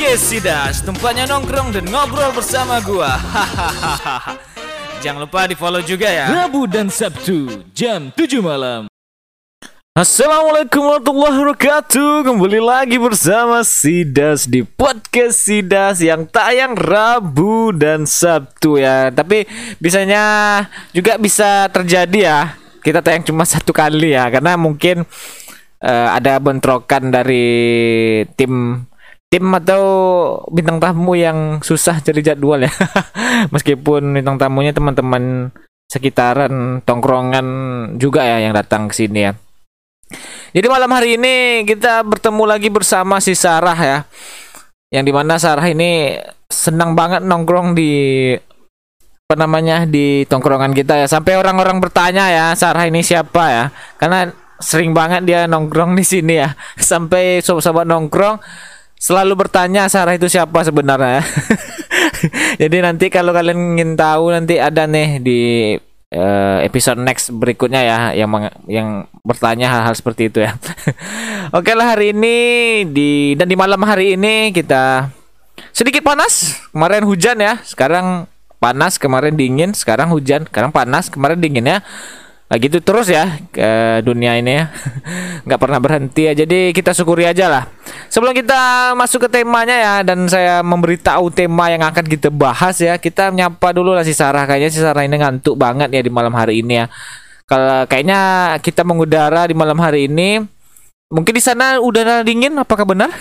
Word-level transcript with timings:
Podcast 0.00 0.32
Sidas, 0.32 0.76
tempatnya 0.80 1.28
nongkrong 1.28 1.76
dan 1.76 1.84
ngobrol 1.92 2.32
bersama 2.32 2.80
gua. 2.80 3.20
Hahaha. 3.20 4.32
Jangan 5.04 5.28
lupa 5.28 5.44
di 5.44 5.52
follow 5.52 5.84
juga 5.84 6.08
ya. 6.08 6.24
Rabu 6.32 6.64
dan 6.64 6.88
Sabtu 6.88 7.68
jam 7.76 8.08
7 8.08 8.40
malam. 8.40 8.88
Assalamualaikum 9.92 10.88
warahmatullahi 10.88 11.36
wabarakatuh 11.44 12.32
Kembali 12.32 12.60
lagi 12.64 12.96
bersama 12.96 13.60
Sidas 13.60 14.48
di 14.48 14.64
podcast 14.64 15.36
Sidas 15.36 16.00
Yang 16.00 16.32
tayang 16.32 16.80
Rabu 16.80 17.76
dan 17.76 18.08
Sabtu 18.08 18.80
ya 18.80 19.12
Tapi 19.12 19.44
bisanya 19.76 20.64
juga 20.96 21.20
bisa 21.20 21.68
terjadi 21.68 22.18
ya 22.24 22.56
Kita 22.80 23.04
tayang 23.04 23.28
cuma 23.28 23.44
satu 23.44 23.76
kali 23.76 24.16
ya 24.16 24.32
Karena 24.32 24.56
mungkin 24.56 25.04
eh, 25.84 26.08
ada 26.08 26.40
bentrokan 26.40 27.12
dari 27.12 28.24
tim 28.38 28.88
tim 29.30 29.46
atau 29.54 29.84
bintang 30.50 30.82
tamu 30.82 31.14
yang 31.14 31.62
susah 31.62 32.02
cari 32.02 32.18
jadwal 32.18 32.58
ya 32.58 32.72
Meskipun 33.54 34.10
bintang 34.10 34.42
tamunya 34.42 34.74
teman-teman 34.74 35.54
sekitaran 35.86 36.82
tongkrongan 36.82 37.46
juga 37.94 38.26
ya 38.26 38.42
yang 38.42 38.54
datang 38.54 38.90
ke 38.90 38.94
sini 38.94 39.30
ya 39.30 39.32
jadi 40.50 40.66
malam 40.66 40.90
hari 40.90 41.14
ini 41.14 41.62
kita 41.62 42.02
bertemu 42.02 42.42
lagi 42.42 42.68
bersama 42.74 43.22
si 43.22 43.38
Sarah 43.38 43.78
ya. 43.78 43.98
Yang 44.90 45.04
di 45.06 45.12
mana 45.14 45.38
Sarah 45.38 45.66
ini 45.70 46.18
senang 46.50 46.98
banget 46.98 47.22
nongkrong 47.22 47.78
di 47.78 48.34
apa 49.30 49.34
namanya 49.38 49.86
di 49.86 50.26
tongkrongan 50.26 50.74
kita 50.74 50.98
ya. 50.98 51.06
Sampai 51.06 51.38
orang-orang 51.38 51.78
bertanya 51.78 52.26
ya 52.34 52.46
Sarah 52.58 52.90
ini 52.90 53.06
siapa 53.06 53.44
ya. 53.46 53.64
Karena 53.94 54.26
sering 54.58 54.90
banget 54.90 55.22
dia 55.22 55.46
nongkrong 55.46 55.94
di 55.94 56.02
sini 56.02 56.42
ya. 56.42 56.58
Sampai 56.90 57.38
sobat-sobat 57.38 57.86
nongkrong 57.86 58.42
selalu 59.00 59.32
bertanya 59.48 59.88
Sarah 59.88 60.12
itu 60.12 60.28
siapa 60.28 60.60
sebenarnya. 60.60 61.24
Jadi 62.62 62.76
nanti 62.84 63.08
kalau 63.08 63.32
kalian 63.32 63.80
ingin 63.80 63.96
tahu 63.96 64.28
nanti 64.28 64.60
ada 64.60 64.84
nih 64.84 65.24
di 65.24 65.40
eh, 66.12 66.58
episode 66.68 67.00
next 67.00 67.32
berikutnya 67.32 67.80
ya 67.80 67.98
yang 68.12 68.28
yang 68.68 68.88
bertanya 69.24 69.72
hal-hal 69.72 69.96
seperti 69.96 70.28
itu 70.28 70.44
ya. 70.44 70.52
Oke 71.56 71.72
lah 71.72 71.96
hari 71.96 72.12
ini 72.12 72.36
di 72.84 73.32
dan 73.40 73.48
di 73.48 73.56
malam 73.56 73.80
hari 73.88 74.20
ini 74.20 74.52
kita 74.52 75.08
sedikit 75.72 76.04
panas. 76.04 76.60
Kemarin 76.70 77.08
hujan 77.08 77.40
ya, 77.40 77.56
sekarang 77.64 78.28
panas, 78.60 79.00
kemarin 79.00 79.34
dingin, 79.34 79.72
sekarang 79.72 80.12
hujan, 80.12 80.44
sekarang 80.44 80.70
panas, 80.70 81.08
kemarin 81.08 81.40
dingin 81.40 81.64
ya. 81.64 81.78
Nah, 82.50 82.58
gitu 82.58 82.82
terus 82.82 83.06
ya 83.06 83.38
ke 83.54 84.02
dunia 84.02 84.34
ini 84.34 84.58
ya. 84.58 84.74
nggak 85.46 85.60
pernah 85.62 85.78
berhenti 85.78 86.26
ya. 86.26 86.34
Jadi 86.34 86.74
kita 86.74 86.90
syukuri 86.90 87.22
aja 87.22 87.46
lah. 87.46 87.70
Sebelum 88.10 88.34
kita 88.34 88.90
masuk 88.98 89.30
ke 89.30 89.38
temanya 89.38 89.78
ya 89.78 89.94
dan 90.02 90.26
saya 90.26 90.58
memberitahu 90.66 91.30
tema 91.30 91.70
yang 91.70 91.86
akan 91.86 92.10
kita 92.10 92.26
bahas 92.26 92.74
ya, 92.82 92.98
kita 92.98 93.30
nyapa 93.30 93.70
dulu 93.70 93.94
lah 93.94 94.02
si 94.02 94.18
Sarah. 94.18 94.50
Kayaknya 94.50 94.70
si 94.74 94.82
Sarah 94.82 95.06
ini 95.06 95.22
ngantuk 95.22 95.54
banget 95.54 95.94
ya 95.94 96.02
di 96.02 96.10
malam 96.10 96.34
hari 96.34 96.66
ini 96.66 96.82
ya. 96.82 96.90
Kalau 97.46 97.86
kayaknya 97.86 98.18
kita 98.58 98.82
mengudara 98.82 99.46
di 99.46 99.54
malam 99.54 99.78
hari 99.78 100.10
ini. 100.10 100.42
Mungkin 101.10 101.34
di 101.34 101.42
sana 101.42 101.82
udara 101.82 102.22
dingin, 102.26 102.54
apakah 102.54 102.86
benar? 102.86 103.10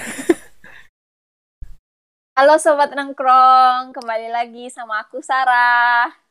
Halo 2.37 2.53
sobat 2.61 2.93
nongkrong, 2.93 3.97
kembali 3.97 4.29
lagi 4.29 4.69
sama 4.69 5.01
aku 5.01 5.25
Sarah. 5.25 6.28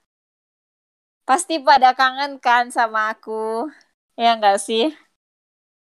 Pasti 1.29 1.61
pada 1.61 1.93
kangen 1.93 2.41
kan 2.41 2.73
sama 2.73 3.12
aku, 3.12 3.69
ya 4.17 4.41
nggak 4.41 4.57
sih? 4.57 4.97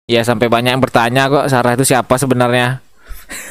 Ya 0.03 0.27
sampai 0.27 0.51
banyak 0.51 0.75
yang 0.75 0.83
bertanya 0.83 1.31
kok 1.31 1.47
Sarah 1.47 1.79
itu 1.79 1.87
siapa 1.87 2.19
sebenarnya. 2.19 2.83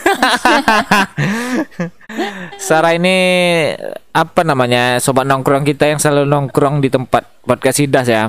Sarah 2.69 2.93
ini 2.93 3.17
apa 4.13 4.45
namanya 4.45 5.01
sobat 5.01 5.25
nongkrong 5.25 5.65
kita 5.65 5.89
yang 5.89 5.97
selalu 5.97 6.29
nongkrong 6.29 6.85
di 6.85 6.93
tempat 6.93 7.25
podcast 7.49 7.81
Sidas 7.81 8.13
ya. 8.13 8.29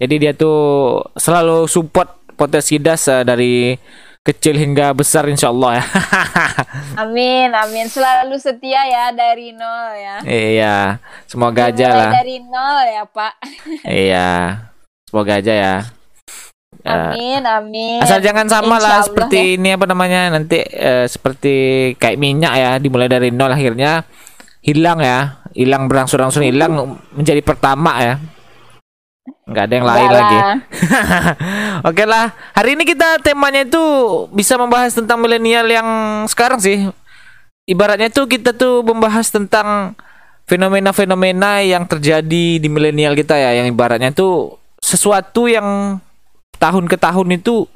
Jadi 0.00 0.14
dia 0.16 0.32
tuh 0.32 0.96
selalu 1.20 1.68
support 1.68 2.32
podcast 2.32 2.72
Sidas 2.72 3.12
eh, 3.12 3.28
dari 3.28 3.76
kecil 4.26 4.58
hingga 4.58 4.90
besar 4.90 5.30
insya 5.30 5.54
Allah 5.54 5.78
ya. 5.78 5.84
Amin, 7.06 7.54
amin. 7.54 7.86
Selalu 7.86 8.34
setia 8.42 8.82
ya 8.82 9.14
dari 9.14 9.54
nol 9.54 9.94
ya. 9.94 10.16
iya, 10.26 10.76
semoga 11.30 11.70
aja 11.70 11.86
lah. 11.94 12.10
Dari 12.10 12.42
nol 12.42 12.84
ya 12.90 13.04
Pak. 13.06 13.34
Iya, 13.86 14.30
semoga 15.06 15.38
aja 15.38 15.54
ya. 15.54 15.76
Eh, 16.82 16.90
Amin, 16.90 17.42
amin. 17.42 17.98
Asal 18.02 18.18
jangan 18.22 18.46
sama 18.50 18.78
Insya 18.78 18.84
lah 18.84 18.94
Allah 18.98 19.06
seperti 19.06 19.38
ya. 19.38 19.54
ini 19.58 19.68
apa 19.74 19.86
namanya 19.86 20.20
nanti 20.34 20.58
eh, 20.62 21.06
seperti 21.06 21.54
kayak 21.98 22.18
minyak 22.18 22.52
ya 22.54 22.70
dimulai 22.82 23.06
dari 23.10 23.30
nol 23.30 23.50
akhirnya 23.54 24.06
hilang 24.62 24.98
ya 24.98 25.46
hilang 25.54 25.86
berangsur-angsur 25.86 26.42
hilang 26.42 26.98
menjadi 27.14 27.40
pertama 27.42 27.96
ya 28.02 28.14
nggak 29.46 29.64
ada 29.70 29.74
yang 29.78 29.86
lain 29.86 30.10
lagi. 30.10 30.38
oke 31.88 32.04
lah. 32.04 32.34
Hari 32.52 32.74
ini 32.74 32.82
kita 32.82 33.22
temanya 33.22 33.62
itu 33.62 33.84
bisa 34.34 34.58
membahas 34.58 34.90
tentang 34.90 35.22
milenial 35.22 35.70
yang 35.70 35.88
sekarang 36.26 36.58
sih. 36.58 36.90
Ibaratnya 37.66 38.10
tuh 38.10 38.26
kita 38.26 38.50
tuh 38.54 38.82
membahas 38.82 39.30
tentang 39.30 39.94
fenomena-fenomena 40.50 41.62
yang 41.62 41.86
terjadi 41.86 42.58
di 42.58 42.68
milenial 42.70 43.14
kita 43.14 43.38
ya. 43.38 43.62
Yang 43.62 43.74
ibaratnya 43.74 44.10
tuh 44.10 44.58
sesuatu 44.82 45.46
yang 45.46 45.98
tahun 46.58 46.90
ke 46.90 46.98
tahun 46.98 47.38
itu 47.38 47.70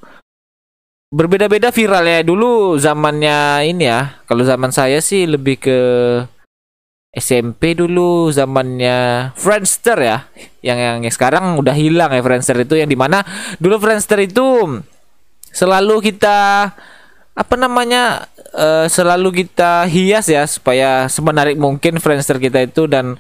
berbeda-beda 1.14 1.70
viral 1.70 2.03
ya. 2.03 2.20
Dulu 2.26 2.82
zamannya 2.82 3.70
ini 3.70 3.86
ya. 3.86 4.19
Kalau 4.26 4.42
zaman 4.42 4.75
saya 4.75 4.98
sih 4.98 5.22
lebih 5.22 5.62
ke 5.62 5.78
SMP 7.14 7.75
dulu 7.75 8.30
zamannya 8.30 9.30
Friendster 9.34 9.98
ya 9.98 10.19
yang 10.60 10.78
yang, 10.78 10.97
yang 11.00 11.15
sekarang 11.15 11.56
udah 11.56 11.72
hilang 11.72 12.12
ya 12.12 12.21
Friendster 12.21 12.56
itu 12.59 12.76
yang 12.76 12.87
di 12.87 12.97
mana 12.97 13.25
dulu 13.56 13.81
Friendster 13.81 14.21
itu 14.21 14.81
selalu 15.50 15.98
kita 16.04 16.71
apa 17.31 17.54
namanya 17.56 18.28
eh, 18.53 18.87
selalu 18.87 19.44
kita 19.47 19.88
hias 19.88 20.28
ya 20.28 20.44
supaya 20.44 21.09
semenarik 21.09 21.56
mungkin 21.56 21.97
Friendster 21.97 22.37
kita 22.37 22.60
itu 22.60 22.84
dan 22.84 23.16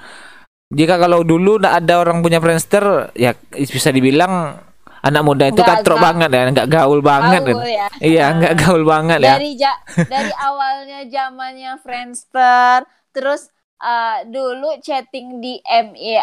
jika 0.70 1.00
kalau 1.00 1.26
dulu 1.26 1.58
ada 1.58 1.98
orang 1.98 2.20
punya 2.20 2.38
Friendster 2.38 3.10
ya 3.16 3.34
bisa 3.50 3.90
dibilang 3.90 4.60
anak 5.00 5.22
muda 5.24 5.48
itu 5.48 5.64
Nggak 5.64 5.80
katrok 5.80 5.98
banget 5.98 6.30
ya 6.30 6.42
nggak 6.52 6.68
gaul 6.68 7.00
banget. 7.00 7.40
Gaul 7.48 7.64
ya. 7.64 7.86
iya 8.04 8.24
nggak 8.36 8.54
gaul 8.60 8.84
banget 8.84 9.18
ya 9.24 9.40
Dari 9.40 9.50
ja- 9.56 9.80
dari 9.96 10.32
awalnya 10.36 11.00
zamannya 11.08 11.72
Friendster, 11.80 12.84
terus 13.10 13.48
eh, 13.80 14.28
dulu 14.28 14.76
chatting 14.84 15.40
di 15.40 15.56
MI 15.64 16.20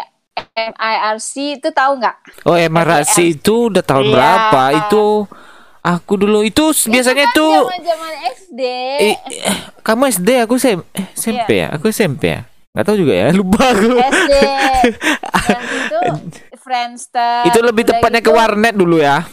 MIRC 0.72 1.32
itu 1.56 1.68
tahu 1.70 1.92
nggak? 1.96 2.16
oh 2.44 2.56
MRC 2.56 3.14
itu 3.34 3.54
udah 3.68 3.80
tahun 3.80 4.04
Iya. 4.04 4.12
berapa 4.12 4.62
itu 4.78 5.06
aku 5.80 6.12
dulu 6.14 6.40
itu 6.42 6.64
biasanya 6.84 7.24
itu 7.26 7.38
tuh 7.38 7.54
kan 7.64 7.80
zaman-zaman 7.80 8.12
SD. 8.34 8.60
Eh, 9.00 9.16
eh, 9.40 9.58
kamu 9.80 10.02
SD 10.10 10.28
aku 10.42 10.54
sem 10.56 10.82
eh, 10.92 11.06
SMP 11.14 11.48
ya 11.58 11.68
aku 11.70 11.88
SMP 11.88 12.22
ya 12.28 12.40
nggak 12.68 12.84
tahu 12.84 12.96
juga 12.98 13.14
ya 13.16 13.26
lupa 13.38 13.62
aku 13.72 13.88
SD. 13.96 14.32
Itu 15.78 15.98
Friendster. 16.58 17.48
itu 17.48 17.58
lebih 17.58 17.84
tepatnya 17.84 18.20
ke 18.20 18.28
gitu, 18.28 18.36
warnet 18.36 18.74
dulu 18.76 19.00
ya 19.00 19.24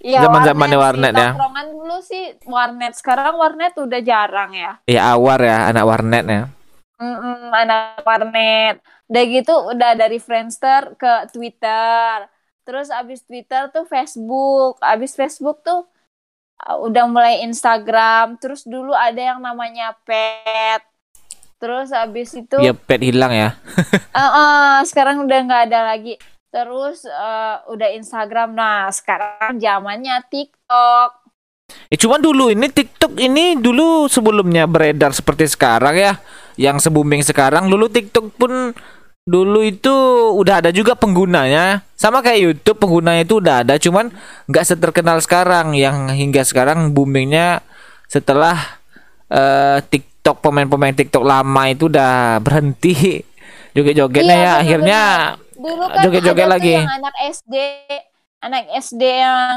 iya, 0.00 0.24
zaman-zamannya 0.24 0.78
warnet 0.78 1.12
sih. 1.12 1.20
ya. 1.20 1.30
Tongkrongan 1.34 1.66
dulu 1.68 1.96
sih 2.00 2.24
warnet. 2.46 2.92
Sekarang 2.96 3.36
warnet 3.36 3.76
udah 3.76 4.00
jarang 4.00 4.50
ya. 4.54 4.80
ya 4.86 5.12
awar 5.12 5.38
ya 5.42 5.68
anak 5.68 5.84
warnet 5.84 6.24
ya 6.24 6.42
Mm-mm, 6.98 7.54
anak 7.54 8.02
warnet. 8.02 8.82
Udah 9.08 9.24
gitu 9.24 9.54
udah 9.72 9.96
dari 9.96 10.20
Friendster 10.20 10.94
ke 11.00 11.32
Twitter. 11.32 12.28
Terus 12.68 12.92
abis 12.92 13.24
Twitter 13.24 13.72
tuh 13.72 13.88
Facebook. 13.88 14.76
Abis 14.84 15.16
Facebook 15.16 15.64
tuh 15.64 15.88
uh, 16.68 16.78
udah 16.84 17.08
mulai 17.08 17.40
Instagram. 17.48 18.36
Terus 18.36 18.68
dulu 18.68 18.92
ada 18.92 19.18
yang 19.18 19.40
namanya 19.40 19.96
Pet. 20.04 20.84
Terus 21.58 21.90
abis 21.90 22.38
itu 22.38 22.54
ya 22.62 22.70
pet 22.70 23.02
hilang 23.02 23.34
ya 23.34 23.50
Eh, 24.14 24.20
eh, 24.22 24.78
sekarang 24.86 25.26
udah 25.26 25.38
nggak 25.42 25.62
ada 25.70 25.94
lagi. 25.94 26.14
Terus 26.54 27.02
eh, 27.06 27.56
udah 27.66 27.88
Instagram. 27.98 28.54
Nah, 28.54 28.90
sekarang 28.94 29.58
zamannya 29.58 30.22
TikTok. 30.30 31.10
Eh 31.92 31.98
cuman 32.00 32.20
dulu 32.20 32.48
ini 32.48 32.66
TikTok 32.72 33.20
ini 33.20 33.60
dulu 33.60 34.08
sebelumnya 34.08 34.64
beredar 34.64 35.12
seperti 35.12 35.44
sekarang 35.46 35.94
ya, 35.96 36.12
yang 36.56 36.80
se-booming 36.80 37.20
sekarang. 37.20 37.68
Dulu 37.68 37.92
TikTok 37.92 38.26
pun 38.40 38.72
dulu 39.28 39.60
itu 39.60 39.92
udah 40.32 40.64
ada 40.64 40.70
juga 40.72 40.96
penggunanya. 40.96 41.84
Sama 41.94 42.24
kayak 42.24 42.40
YouTube 42.40 42.78
penggunanya 42.80 43.22
itu 43.22 43.36
udah 43.36 43.60
ada, 43.60 43.76
cuman 43.76 44.08
nggak 44.46 44.64
seterkenal 44.64 45.20
sekarang. 45.20 45.76
Yang 45.76 46.16
hingga 46.16 46.42
sekarang 46.42 46.96
boomingnya 46.96 47.60
setelah 48.06 48.56
eh, 49.28 49.84
TikTok 49.84 50.40
pemain-pemain 50.40 50.96
TikTok 50.96 51.20
lama 51.22 51.62
itu 51.68 51.86
udah 51.86 52.40
berhenti 52.40 53.20
joget-jogetnya 53.76 54.24
Iya, 54.32 54.40
ya. 54.40 54.52
bener-bener. 54.56 54.64
Akhirnya 54.64 55.00
Dulu 55.54 55.84
kan 55.86 56.02
joget-joget 56.02 56.46
tuh 56.46 56.50
lagi. 56.50 56.72
yang 56.72 56.88
anak 56.94 57.14
SD, 57.28 57.54
anak 58.40 58.64
SD 58.72 59.02
yang 59.04 59.52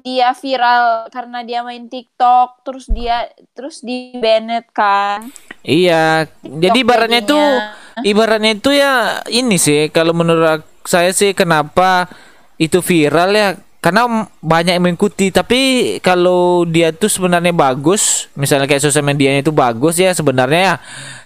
dia 0.00 0.32
viral 0.32 0.84
karena 1.12 1.44
dia 1.44 1.60
main 1.60 1.84
TikTok 1.84 2.64
terus 2.64 2.88
dia 2.88 3.28
terus 3.52 3.84
di 3.84 4.16
banned 4.16 4.64
kan 4.72 5.28
Iya, 5.60 6.24
jadi 6.42 6.72
TikTok 6.72 6.80
ibaratnya 6.80 7.20
itu 7.20 7.36
jadinya. 7.36 7.76
Ibaratnya 8.00 8.56
itu 8.56 8.72
ya 8.72 9.20
ini 9.28 9.60
sih 9.60 9.92
kalau 9.92 10.16
menurut 10.16 10.64
saya 10.88 11.12
sih 11.12 11.36
kenapa 11.36 12.08
itu 12.56 12.80
viral 12.80 13.30
ya 13.36 13.48
karena 13.82 14.30
banyak 14.38 14.78
yang 14.78 14.84
mengikuti. 14.86 15.34
Tapi 15.34 15.60
kalau 15.98 16.62
dia 16.62 16.94
tuh 16.94 17.10
sebenarnya 17.10 17.50
bagus 17.50 18.30
misalnya 18.38 18.70
kayak 18.70 18.86
sosial 18.86 19.02
medianya 19.02 19.42
itu 19.42 19.50
bagus 19.50 19.98
ya 19.98 20.14
sebenarnya 20.14 20.62
ya. 20.62 20.76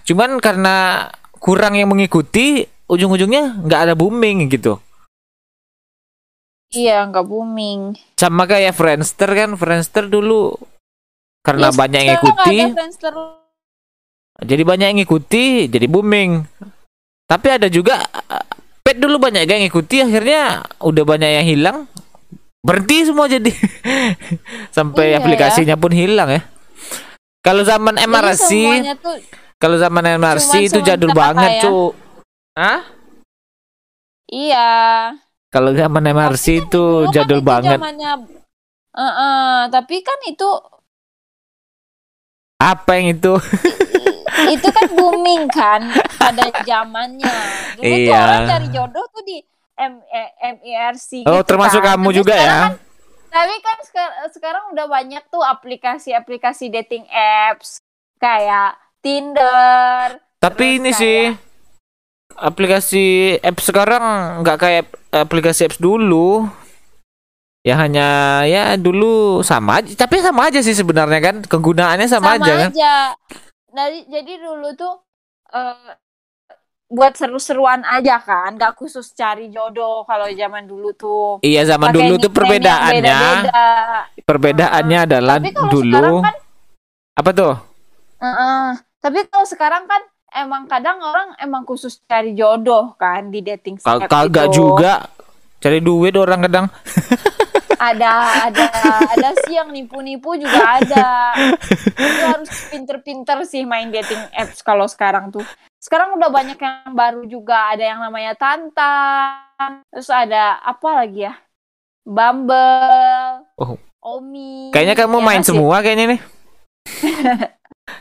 Cuman 0.09 0.41
karena 0.41 1.07
kurang 1.37 1.77
yang 1.77 1.93
mengikuti 1.93 2.65
ujung-ujungnya 2.89 3.61
nggak 3.61 3.81
ada 3.87 3.93
booming 3.93 4.49
gitu. 4.49 4.81
Iya 6.73 7.05
nggak 7.07 7.25
booming. 7.29 7.95
Sama 8.17 8.49
kayak 8.49 8.73
Friendster 8.73 9.29
kan 9.37 9.53
Friendster 9.53 10.09
dulu. 10.09 10.57
Karena 11.45 11.71
Ya, 11.71 11.77
banyak 11.77 12.01
yang 12.03 12.19
ngikuti. 12.19 12.57
Friendster 12.73 13.13
jadi 14.43 14.61
banyak 14.61 14.87
yang 14.93 14.97
ngikuti 15.01 15.65
jadi 15.65 15.87
booming. 15.89 16.45
Tapi 17.27 17.47
ada 17.49 17.67
juga 17.67 18.05
uh, 18.05 18.45
pet 18.85 19.01
dulu 19.01 19.17
banyak 19.17 19.49
yang 19.49 19.61
ngikuti 19.65 20.05
akhirnya 20.05 20.63
udah 20.79 21.03
banyak 21.03 21.31
yang 21.41 21.47
hilang. 21.47 21.77
Berhenti 22.61 23.07
semua 23.07 23.25
jadi. 23.31 23.49
Sampai 24.77 25.15
Iya, 25.15 25.23
aplikasinya 25.23 25.75
pun 25.79 25.91
hilang 25.95 26.29
ya. 26.29 26.41
Kalau 27.41 27.63
zaman 27.63 27.95
MRC 27.95 28.49
kalau 29.57 29.79
zaman 29.79 30.03
MRC 30.19 30.69
itu 30.69 30.79
jadul 30.85 31.15
banget 31.17 31.57
ya. 31.57 31.63
cu 31.65 31.95
Hah? 32.53 32.81
iya. 34.29 34.69
Kalau 35.47 35.71
zaman 35.71 36.03
MRC 36.11 36.45
Tapi 36.45 36.59
kan 36.59 36.67
itu 36.67 36.83
kan 36.83 37.13
jadul 37.15 37.39
itu 37.39 37.47
banget. 37.47 37.79
zamannya 37.79 38.11
Heeh, 38.97 39.57
tapi 39.69 39.95
kan 40.01 40.19
itu 40.27 40.49
apa 42.57 42.91
yang 42.97 43.13
itu 43.15 43.37
itu 44.47 44.67
kan 44.67 44.85
booming 44.91 45.49
kan 45.49 45.81
pada 46.15 46.49
zamannya. 46.61 47.33
Dulu 47.75 47.83
tuh 47.83 47.97
Iya. 48.05 48.19
orang 48.19 48.41
cari 48.45 48.67
jodoh 48.69 49.05
tuh 49.09 49.23
di 49.23 49.37
M 49.77 50.01
eh, 50.03 50.29
MIRC 50.57 51.23
oh 51.23 51.37
gitu 51.37 51.45
termasuk 51.45 51.81
kan. 51.81 51.95
kamu 51.95 52.09
Tapi 52.09 52.17
juga 52.17 52.33
ya 52.33 52.55
kan- 52.65 52.79
tapi 53.27 53.55
kan 53.59 53.77
sekarang, 54.31 54.63
udah 54.71 54.87
banyak 54.87 55.23
tuh 55.27 55.43
aplikasi-aplikasi 55.43 56.71
dating 56.71 57.05
apps 57.11 57.77
kayak 58.17 58.73
Tinder. 58.99 60.17
Tapi 60.39 60.81
ini 60.81 60.89
kayak- 60.89 60.97
sih 60.97 61.19
aplikasi 62.33 63.05
apps 63.37 63.69
sekarang 63.69 64.01
nggak 64.41 64.57
kayak 64.57 64.85
aplikasi 65.11 65.65
apps 65.65 65.77
dulu. 65.77 66.49
Ya 67.61 67.75
hanya 67.75 68.07
ya 68.47 68.79
dulu 68.79 69.43
sama 69.43 69.83
aja, 69.83 69.91
tapi 69.93 70.23
sama 70.23 70.47
aja 70.47 70.63
sih 70.63 70.71
sebenarnya 70.71 71.19
kan 71.19 71.35
kegunaannya 71.43 72.07
sama, 72.07 72.39
aja 72.39 72.53
kan. 72.63 72.71
Dari 73.67 74.07
jadi 74.07 74.33
dulu 74.39 74.71
tuh 74.73 74.95
eh, 75.51 75.95
buat 76.87 77.19
seru-seruan 77.19 77.83
aja 77.83 78.15
kan, 78.23 78.55
nggak 78.55 78.79
khusus 78.79 79.11
cari 79.11 79.51
jodoh 79.51 80.07
kalau 80.07 80.23
zaman 80.31 80.63
dulu 80.63 80.95
tuh. 80.95 81.43
Iya 81.43 81.67
zaman 81.67 81.91
dulu 81.91 82.15
tuh 82.15 82.31
perbedaannya, 82.31 83.19
perbedaannya 84.23 84.99
adalah 85.03 85.35
Tapi 85.43 85.51
kalau 85.51 85.71
dulu 85.71 85.91
sekarang 85.91 86.23
kan 86.23 86.35
apa 87.19 87.29
tuh? 87.35 87.53
Heeh. 88.23 88.65
Tapi 88.97 89.19
kalau 89.29 89.45
sekarang 89.45 89.83
kan 89.85 90.01
emang 90.31 90.63
kadang 90.67 90.97
orang 91.03 91.35
emang 91.43 91.67
khusus 91.67 91.99
cari 92.07 92.31
jodoh 92.33 92.95
kan 92.95 93.29
di 93.31 93.43
dating 93.43 93.77
app 93.83 94.07
Kagak 94.07 94.51
itu. 94.51 94.63
juga 94.63 95.11
cari 95.59 95.79
duit 95.83 96.15
orang 96.15 96.47
kadang. 96.47 96.65
Ada 97.75 98.11
ada 98.47 98.65
ada 99.11 99.29
sih 99.43 99.59
yang 99.59 99.69
nipu-nipu 99.75 100.39
juga 100.39 100.79
ada. 100.79 101.35
Itu 101.91 102.21
harus 102.23 102.51
pinter-pinter 102.71 103.43
sih 103.43 103.67
main 103.67 103.91
dating 103.91 104.23
apps 104.31 104.63
kalau 104.63 104.87
sekarang 104.87 105.27
tuh. 105.27 105.43
Sekarang 105.77 106.15
udah 106.15 106.31
banyak 106.31 106.55
yang 106.55 106.95
baru 106.95 107.27
juga. 107.27 107.75
Ada 107.75 107.83
yang 107.95 107.99
namanya 107.99 108.33
Tantan. 108.39 109.83
Terus 109.91 110.09
ada 110.09 110.63
apa 110.63 111.03
lagi 111.03 111.27
ya? 111.27 111.33
Bumble. 112.07 113.43
Oh. 113.59 113.75
Omi. 113.99 114.71
Kayaknya 114.71 114.95
kamu 114.95 115.17
Ya 115.19 115.25
main 115.27 115.41
sih? 115.43 115.51
semua 115.51 115.83
kayaknya 115.83 116.15
nih. 116.15 116.21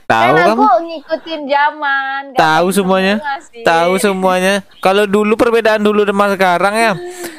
Tahu 0.07 0.23
Kan 0.29 0.47
kamu? 0.51 0.63
aku 0.63 0.77
ngikutin 0.85 1.41
zaman. 1.47 2.23
Tahu 2.35 2.67
semuanya. 2.71 3.15
Tahu 3.63 3.93
semuanya. 3.99 4.55
Kalau 4.79 5.03
dulu 5.05 5.35
perbedaan 5.35 5.83
dulu 5.83 6.03
sama 6.03 6.31
sekarang 6.31 6.75
ya. 6.75 6.93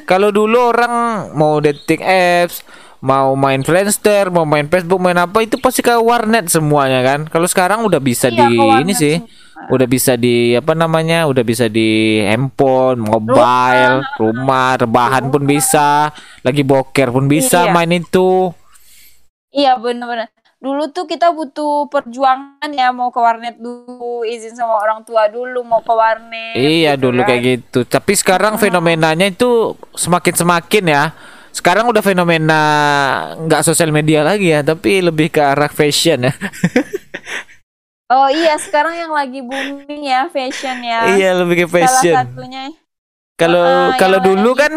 Kalau 0.03 0.31
dulu 0.31 0.71
orang 0.71 0.93
mau 1.31 1.59
dating 1.59 1.99
apps, 1.99 2.63
mau 2.99 3.35
main 3.35 3.59
Friendster, 3.61 4.27
mau 4.27 4.43
main 4.43 4.65
Facebook, 4.65 4.99
main 4.99 5.15
apa 5.15 5.43
itu 5.43 5.55
pasti 5.55 5.79
ke 5.79 5.95
warnet 5.95 6.47
semuanya 6.47 7.03
kan. 7.03 7.19
Kalau 7.27 7.47
sekarang 7.47 7.83
udah 7.83 7.99
bisa 7.99 8.27
Iya, 8.27 8.47
di 8.47 8.55
ini 8.81 8.93
sih. 8.93 9.15
semua. 9.17 9.45
Udah 9.67 9.83
bisa 9.85 10.13
di 10.13 10.35
apa 10.53 10.71
namanya? 10.71 11.23
Udah 11.25 11.41
bisa 11.41 11.67
di 11.67 12.19
handphone, 12.21 12.99
mobile, 13.01 14.03
rumah, 14.15 14.75
rebahan 14.77 15.27
pun 15.27 15.43
bisa, 15.43 16.11
lagi 16.41 16.63
boker 16.63 17.09
pun 17.09 17.27
bisa 17.27 17.63
Iya. 17.63 17.73
main 17.73 17.91
itu. 17.91 18.51
Iya 19.49 19.75
bener-bener. 19.75 20.29
Dulu 20.57 20.89
tuh 20.89 21.05
kita 21.05 21.29
butuh 21.29 21.85
perjuangan 21.85 22.65
ya 22.67 22.89
mau 22.89 23.07
ke 23.07 23.17
warnet 23.17 23.55
dulu, 23.55 24.25
izin 24.25 24.51
sama 24.51 24.73
orang 24.75 25.03
tua 25.03 25.27
dulu 25.27 25.61
mau 25.61 25.79
ke 25.79 25.93
warnet. 25.93 26.57
Iya 26.57 26.93
gitu 26.93 27.03
dulu 27.03 27.21
kan. 27.21 27.27
kayak 27.27 27.41
gitu. 27.43 27.79
Tapi 27.83 28.11
sekarang 28.13 28.57
fenomenanya 28.57 29.27
itu 29.27 29.49
semakin 29.93 30.33
semakin 30.33 30.83
ya. 30.87 31.03
Sekarang 31.49 31.85
udah 31.85 32.01
fenomena 32.01 32.61
nggak 33.39 33.61
sosial 33.63 33.89
media 33.89 34.21
lagi 34.21 34.49
ya, 34.49 34.61
tapi 34.61 34.97
lebih 34.99 35.29
ke 35.29 35.39
arah 35.39 35.69
fashion 35.69 36.25
ya. 36.25 36.33
Oh 38.07 38.31
iya 38.31 38.55
sekarang 38.55 38.95
yang 38.95 39.11
lagi 39.11 39.43
booming 39.43 40.07
ya 40.07 40.31
fashion 40.31 40.79
ya. 40.79 41.11
iya 41.11 41.35
lebih 41.35 41.59
ke 41.59 41.75
Salah 41.75 41.75
fashion. 41.75 42.15
satunya. 42.15 42.63
Kalau 43.35 43.59
Ah, 43.59 43.99
kalau 43.99 44.23
dulu 44.23 44.55
lagi- 44.55 44.63
kan 44.63 44.73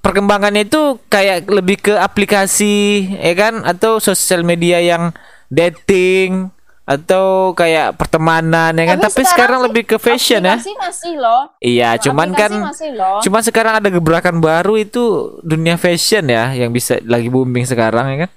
perkembangannya 0.00 0.66
itu 0.66 0.98
kayak 1.10 1.48
lebih 1.50 1.76
ke 1.82 1.94
aplikasi 1.94 3.06
ya 3.18 3.34
kan 3.34 3.62
atau 3.66 3.98
sosial 3.98 4.42
media 4.46 4.78
yang 4.78 5.12
dating 5.48 6.52
atau 6.88 7.52
kayak 7.52 8.00
pertemanan 8.00 8.72
ya 8.72 8.96
kan. 8.96 8.96
Tapi 8.96 9.12
Tapi, 9.12 9.20
sekarang 9.20 9.36
sekarang 9.36 9.60
lebih 9.68 9.84
ke 9.84 9.96
fashion 10.00 10.40
ya. 10.40 10.56
Masih 10.56 11.14
loh. 11.20 11.52
Iya, 11.60 12.00
cuman 12.00 12.32
Aplikasi 12.32 12.40
kan 12.40 12.52
masih 12.64 12.90
loh. 12.96 13.20
Cuma 13.20 13.38
sekarang 13.44 13.76
ada 13.76 13.88
gebrakan 13.92 14.40
baru 14.40 14.80
itu 14.80 15.36
dunia 15.44 15.76
fashion 15.76 16.24
ya 16.32 16.56
yang 16.56 16.72
bisa 16.72 16.96
lagi 17.04 17.28
booming 17.28 17.68
sekarang 17.68 18.16
ya 18.16 18.16
kan? 18.24 18.30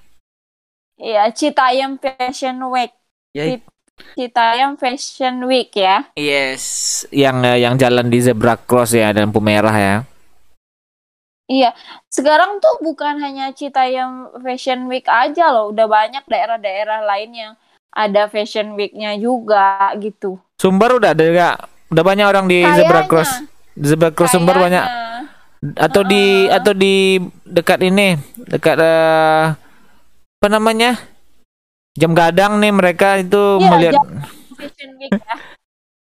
Iya 1.01 1.23
Citayam 1.31 1.97
Fashion 1.97 2.59
Week. 2.69 2.91
Ya, 3.31 3.55
Cit- 3.55 3.71
Citayam 4.19 4.75
Fashion 4.75 5.47
Week 5.47 5.71
ya. 5.71 6.11
Yes, 6.19 7.07
yang 7.09 7.41
eh, 7.47 7.63
yang 7.63 7.79
jalan 7.79 8.11
di 8.11 8.19
zebra 8.19 8.59
cross 8.59 8.91
ya 8.91 9.15
dan 9.15 9.31
lampu 9.31 9.39
merah 9.39 9.73
ya. 9.73 9.95
Iya, 11.51 11.75
sekarang 12.07 12.63
tuh 12.63 12.79
bukan 12.79 13.19
hanya 13.19 13.51
Citayam 13.51 14.31
Fashion 14.39 14.87
Week 14.87 15.03
aja 15.03 15.51
loh, 15.51 15.75
udah 15.75 15.83
banyak 15.83 16.23
daerah-daerah 16.23 17.03
lain 17.03 17.31
yang 17.35 17.51
ada 17.91 18.31
Fashion 18.31 18.79
Week-nya 18.79 19.19
juga 19.19 19.91
gitu. 19.99 20.39
Sumber 20.55 20.95
udah 20.95 21.11
ada 21.11 21.19
nggak? 21.27 21.55
Udah 21.91 22.03
banyak 22.07 22.23
orang 22.23 22.47
di 22.47 22.63
Kayaknya. 22.63 22.77
zebra 22.79 23.01
cross. 23.03 23.31
Zebra 23.75 24.09
cross 24.15 24.31
Sumber 24.31 24.55
Kayaknya. 24.55 24.83
banyak. 24.87 25.75
Atau 25.75 26.01
di 26.07 26.23
atau 26.47 26.71
di 26.71 27.19
dekat 27.43 27.83
ini, 27.83 28.15
dekat 28.47 28.79
eh, 28.79 29.43
apa 30.39 30.47
namanya? 30.47 30.95
Jam 31.91 32.15
gadang 32.15 32.63
nih 32.63 32.71
mereka 32.71 33.19
itu 33.19 33.59
Iya, 33.59 33.67
melihat 33.67 33.95
Fashion 34.55 34.91
Week 34.95 35.11
ya. 35.11 35.35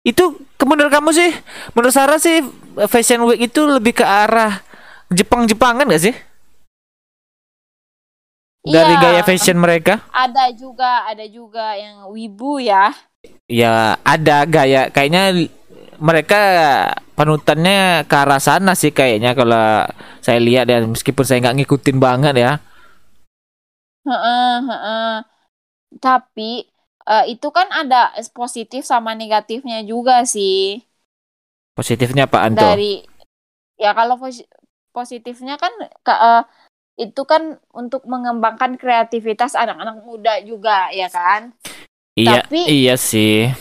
itu 0.03 0.23
menurut 0.59 0.91
kamu 0.91 1.11
sih 1.11 1.31
menurut 1.71 1.91
Sarah 1.91 2.15
sih 2.15 2.39
fashion 2.87 3.23
week 3.23 3.47
itu 3.47 3.63
lebih 3.63 3.91
ke 3.91 4.03
arah 4.03 4.59
Jepang-Jepangan 5.11 5.87
gak 5.87 6.03
sih 6.03 6.15
dari 8.67 8.93
Iya, 8.93 8.93
gaya 8.99 9.21
fashion 9.25 9.57
mereka 9.57 10.03
Ada 10.23 10.43
juga, 10.61 10.91
ada 11.09 11.25
juga 11.37 11.65
yang 11.83 11.97
wibu 12.15 12.59
ya. 12.69 12.91
ya 13.47 13.95
ada 14.03 14.43
gaya 14.47 14.91
kayaknya 14.91 15.47
mereka 15.97 16.39
panutannya 17.17 18.05
ke 18.05 18.15
arah 18.15 18.37
sana 18.41 18.77
sih 18.77 18.93
kayaknya 18.93 19.33
kalau 19.33 19.87
saya 20.21 20.37
lihat 20.37 20.69
ya 20.69 20.83
meskipun 20.85 21.25
saya 21.25 21.41
nggak 21.41 21.57
ngikutin 21.63 21.97
banget 21.97 22.35
ya 22.37 22.51
Heeh, 24.07 24.53
heeh. 24.69 25.07
Tapi 26.03 26.43
eh, 27.11 27.23
itu 27.33 27.47
kan 27.57 27.67
ada 27.79 27.97
positif 28.37 28.81
sama 28.91 29.11
negatifnya 29.21 29.77
juga 29.91 30.13
sih. 30.33 30.53
positifnya 31.77 32.23
apaan 32.27 32.53
tuh 32.59 32.75
dari 32.75 33.03
ya 33.83 33.91
kalau 33.97 34.15
positifnya 34.97 35.55
kan 35.61 35.69
ke- 36.01 36.21
eh, 36.29 36.43
itu 36.97 37.21
kan 37.31 37.61
untuk 37.81 38.01
mengembangkan 38.09 38.73
kreativitas 38.81 39.53
anak-anak 39.53 40.01
muda 40.01 40.33
juga 40.41 40.89
ya 40.89 41.07
kan 41.13 41.53
iya 42.17 42.41
tapi- 42.41 42.65
iya 42.65 42.95
sih 42.97 43.53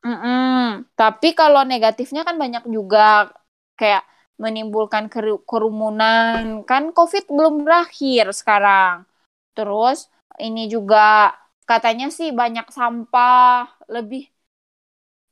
Mm-mm. 0.00 0.88
tapi 0.96 1.28
kalau 1.36 1.68
negatifnya 1.68 2.22
kan 2.24 2.40
banyak 2.40 2.64
juga 2.70 3.28
kayak 3.76 4.06
menimbulkan 4.38 5.10
keru- 5.12 5.42
kerumunan. 5.44 6.62
Kan 6.64 6.94
COVID 6.94 7.26
belum 7.28 7.66
berakhir 7.66 8.30
sekarang. 8.30 9.04
Terus 9.52 10.06
ini 10.38 10.70
juga 10.70 11.34
katanya 11.66 12.08
sih 12.08 12.30
banyak 12.30 12.70
sampah, 12.70 13.66
lebih 13.90 14.30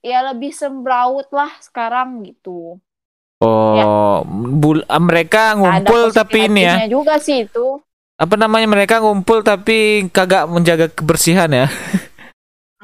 ya 0.03 0.19
lebih 0.35 0.51
sembraut 0.51 1.31
lah 1.31 1.51
sekarang 1.63 2.27
gitu. 2.27 2.83
Oh, 3.37 4.25
bul- 4.57 4.89
ah, 4.89 4.97
mereka 4.97 5.53
ngumpul 5.61 6.09
Ada 6.09 6.25
tapi 6.25 6.49
ini 6.49 6.65
ya. 6.65 6.89
juga 6.89 7.21
sih 7.21 7.45
itu. 7.45 7.85
Apa 8.17 8.41
namanya 8.41 8.65
mereka 8.65 9.05
ngumpul 9.05 9.45
tapi 9.45 10.09
kagak 10.09 10.49
menjaga 10.49 10.89
kebersihan 10.89 11.53
ya. 11.53 11.69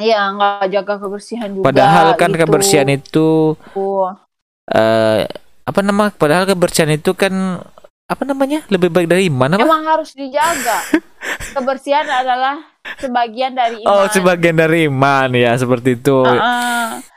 Iya, 0.01 0.35
nggak 0.35 0.73
jaga 0.73 0.95
kebersihan 1.05 1.53
juga. 1.53 1.69
Padahal 1.69 2.17
kan 2.17 2.33
gitu. 2.33 2.41
kebersihan 2.43 2.89
itu 2.89 3.55
eh 4.73 5.29
apa 5.63 5.81
nama? 5.85 6.09
Padahal 6.11 6.49
kebersihan 6.49 6.89
itu 6.91 7.13
kan 7.13 7.61
apa 8.09 8.23
namanya? 8.25 8.65
Lebih 8.73 8.89
baik 8.89 9.07
dari 9.13 9.29
iman 9.29 9.53
apa? 9.53 9.63
Emang 9.63 9.85
harus 9.85 10.17
dijaga. 10.17 10.81
Kebersihan 11.55 12.09
adalah 12.09 12.59
sebagian 12.99 13.55
dari 13.55 13.85
iman. 13.85 13.93
Oh, 13.93 14.07
sebagian 14.11 14.57
dari 14.59 14.91
iman 14.91 15.29
ya, 15.37 15.55
seperti 15.55 16.01
itu. 16.01 16.25
Uh-uh. 16.25 17.12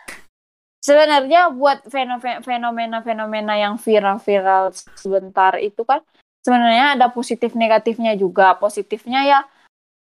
Sebenarnya 0.86 1.50
buat 1.50 1.82
feno- 1.90 2.22
fenomena-fenomena 2.46 3.54
yang 3.58 3.76
viral-viral 3.82 4.70
sebentar 4.94 5.58
itu 5.58 5.82
kan 5.82 6.00
sebenarnya 6.46 6.86
ada 6.94 7.08
positif 7.10 7.58
negatifnya 7.58 8.14
juga. 8.14 8.54
Positifnya 8.62 9.20
ya 9.26 9.40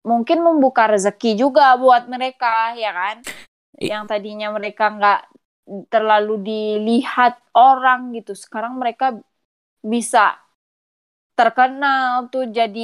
mungkin 0.08 0.40
membuka 0.48 0.88
rezeki 0.94 1.36
juga 1.36 1.76
buat 1.84 2.08
mereka 2.08 2.76
ya 2.80 2.92
kan. 2.96 3.18
Yang 3.82 4.04
tadinya 4.12 4.48
mereka 4.56 4.84
nggak 4.96 5.20
terlalu 5.92 6.34
dilihat 6.48 7.34
orang 7.58 8.16
gitu. 8.16 8.32
Sekarang 8.38 8.80
mereka 8.80 9.20
bisa 9.84 10.40
terkenal 11.38 12.30
tuh 12.32 12.44
jadi 12.58 12.80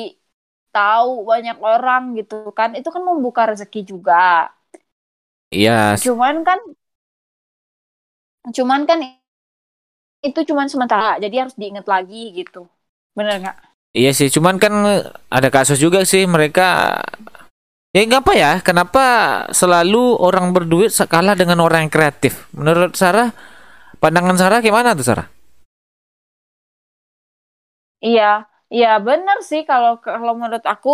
tahu 0.76 1.10
banyak 1.32 1.58
orang 1.72 2.02
gitu 2.20 2.34
kan. 2.58 2.70
Itu 2.80 2.90
kan 2.96 3.04
membuka 3.10 3.42
rezeki 3.52 3.80
juga. 3.92 4.52
Iya, 5.56 5.96
Cuman 6.04 6.36
kan 6.48 6.60
cuman 8.56 8.82
kan 8.90 9.00
itu 10.28 10.40
cuman 10.50 10.68
sementara 10.74 11.10
jadi 11.24 11.36
harus 11.46 11.56
diingat 11.62 11.86
lagi 11.94 12.22
gitu 12.40 12.62
bener 13.18 13.36
nggak 13.42 13.58
iya 13.96 14.12
sih. 14.18 14.28
Cuman 14.36 14.56
kan 14.64 14.74
ada 15.38 15.50
kasus 15.56 15.80
juga 15.82 16.04
sih 16.08 16.24
mereka 16.30 16.64
ya 17.96 18.02
nggak 18.08 18.22
apa 18.24 18.34
ya? 18.38 18.52
Kenapa 18.64 19.04
selalu 19.52 20.20
orang 20.20 20.52
berduit 20.56 20.92
kalah 21.08 21.36
dengan 21.36 21.60
orang 21.64 21.88
yang 21.88 21.94
kreatif? 21.94 22.48
Menurut 22.56 22.94
Sarah, 22.96 23.32
pandangan 24.02 24.38
Sarah 24.40 24.60
gimana 24.64 24.94
tuh 24.98 25.06
Sarah? 25.08 25.28
iya 28.06 28.24
iya 28.74 28.88
bener 29.08 29.38
sih 29.50 29.62
kalau 29.70 29.92
kalau 30.06 30.32
menurut 30.40 30.64
aku 30.74 30.90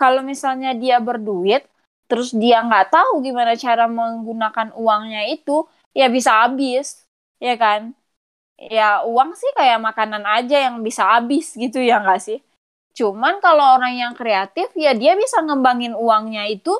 kalau 0.00 0.20
misalnya 0.30 0.68
dia 0.82 0.96
berduit 1.08 1.62
terus 2.08 2.28
dia 2.42 2.56
nggak 2.66 2.84
tahu 2.94 3.12
gimana 3.26 3.52
cara 3.64 3.84
menggunakan 3.98 4.68
uangnya 4.82 5.20
itu 5.34 5.52
ya 5.98 6.06
bisa 6.06 6.46
habis 6.46 7.02
ya 7.42 7.58
kan? 7.58 7.90
Ya 8.58 9.02
uang 9.02 9.34
sih 9.34 9.50
kayak 9.58 9.82
makanan 9.82 10.22
aja 10.22 10.70
yang 10.70 10.82
bisa 10.82 11.02
habis 11.02 11.58
gitu 11.58 11.82
ya 11.82 11.98
nggak 11.98 12.22
sih? 12.22 12.38
Cuman 12.94 13.42
kalau 13.42 13.78
orang 13.78 13.94
yang 13.98 14.12
kreatif 14.14 14.70
ya 14.78 14.94
dia 14.94 15.18
bisa 15.18 15.42
ngembangin 15.42 15.94
uangnya 15.98 16.46
itu 16.46 16.74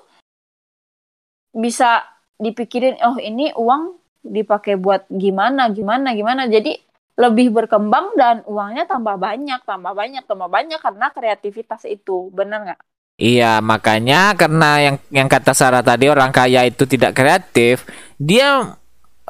bisa 1.50 2.06
dipikirin 2.38 2.98
oh 3.02 3.18
ini 3.18 3.50
uang 3.54 3.98
dipakai 4.22 4.78
buat 4.78 5.06
gimana 5.10 5.70
gimana 5.74 6.14
gimana. 6.14 6.46
Jadi 6.46 6.78
lebih 7.18 7.50
berkembang 7.50 8.14
dan 8.14 8.46
uangnya 8.46 8.86
tambah 8.86 9.18
banyak 9.18 9.66
tambah 9.66 9.90
banyak 9.90 10.22
tambah 10.26 10.46
banyak 10.46 10.78
karena 10.78 11.06
kreativitas 11.10 11.82
itu. 11.86 12.30
Bener 12.30 12.62
nggak? 12.62 12.80
Iya, 13.18 13.58
makanya 13.58 14.38
karena 14.38 14.78
yang 14.78 14.96
yang 15.10 15.26
kata 15.26 15.50
Sarah 15.50 15.82
tadi 15.82 16.06
orang 16.06 16.30
kaya 16.30 16.62
itu 16.62 16.86
tidak 16.86 17.18
kreatif, 17.18 17.82
dia 18.14 18.78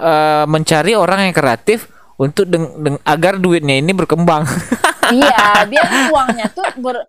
eh, 0.01 0.45
mencari 0.45 0.93
orang 0.95 1.27
yang 1.27 1.35
kreatif 1.35 1.87
untuk 2.17 2.47
deng- 2.47 2.75
deng- 2.79 3.03
agar 3.05 3.37
duitnya 3.37 3.77
ini 3.77 3.93
berkembang. 3.93 4.43
iya 5.09 5.65
biar 5.65 5.89
uangnya 6.09 6.47
tuh 6.51 6.67
ber 6.79 7.07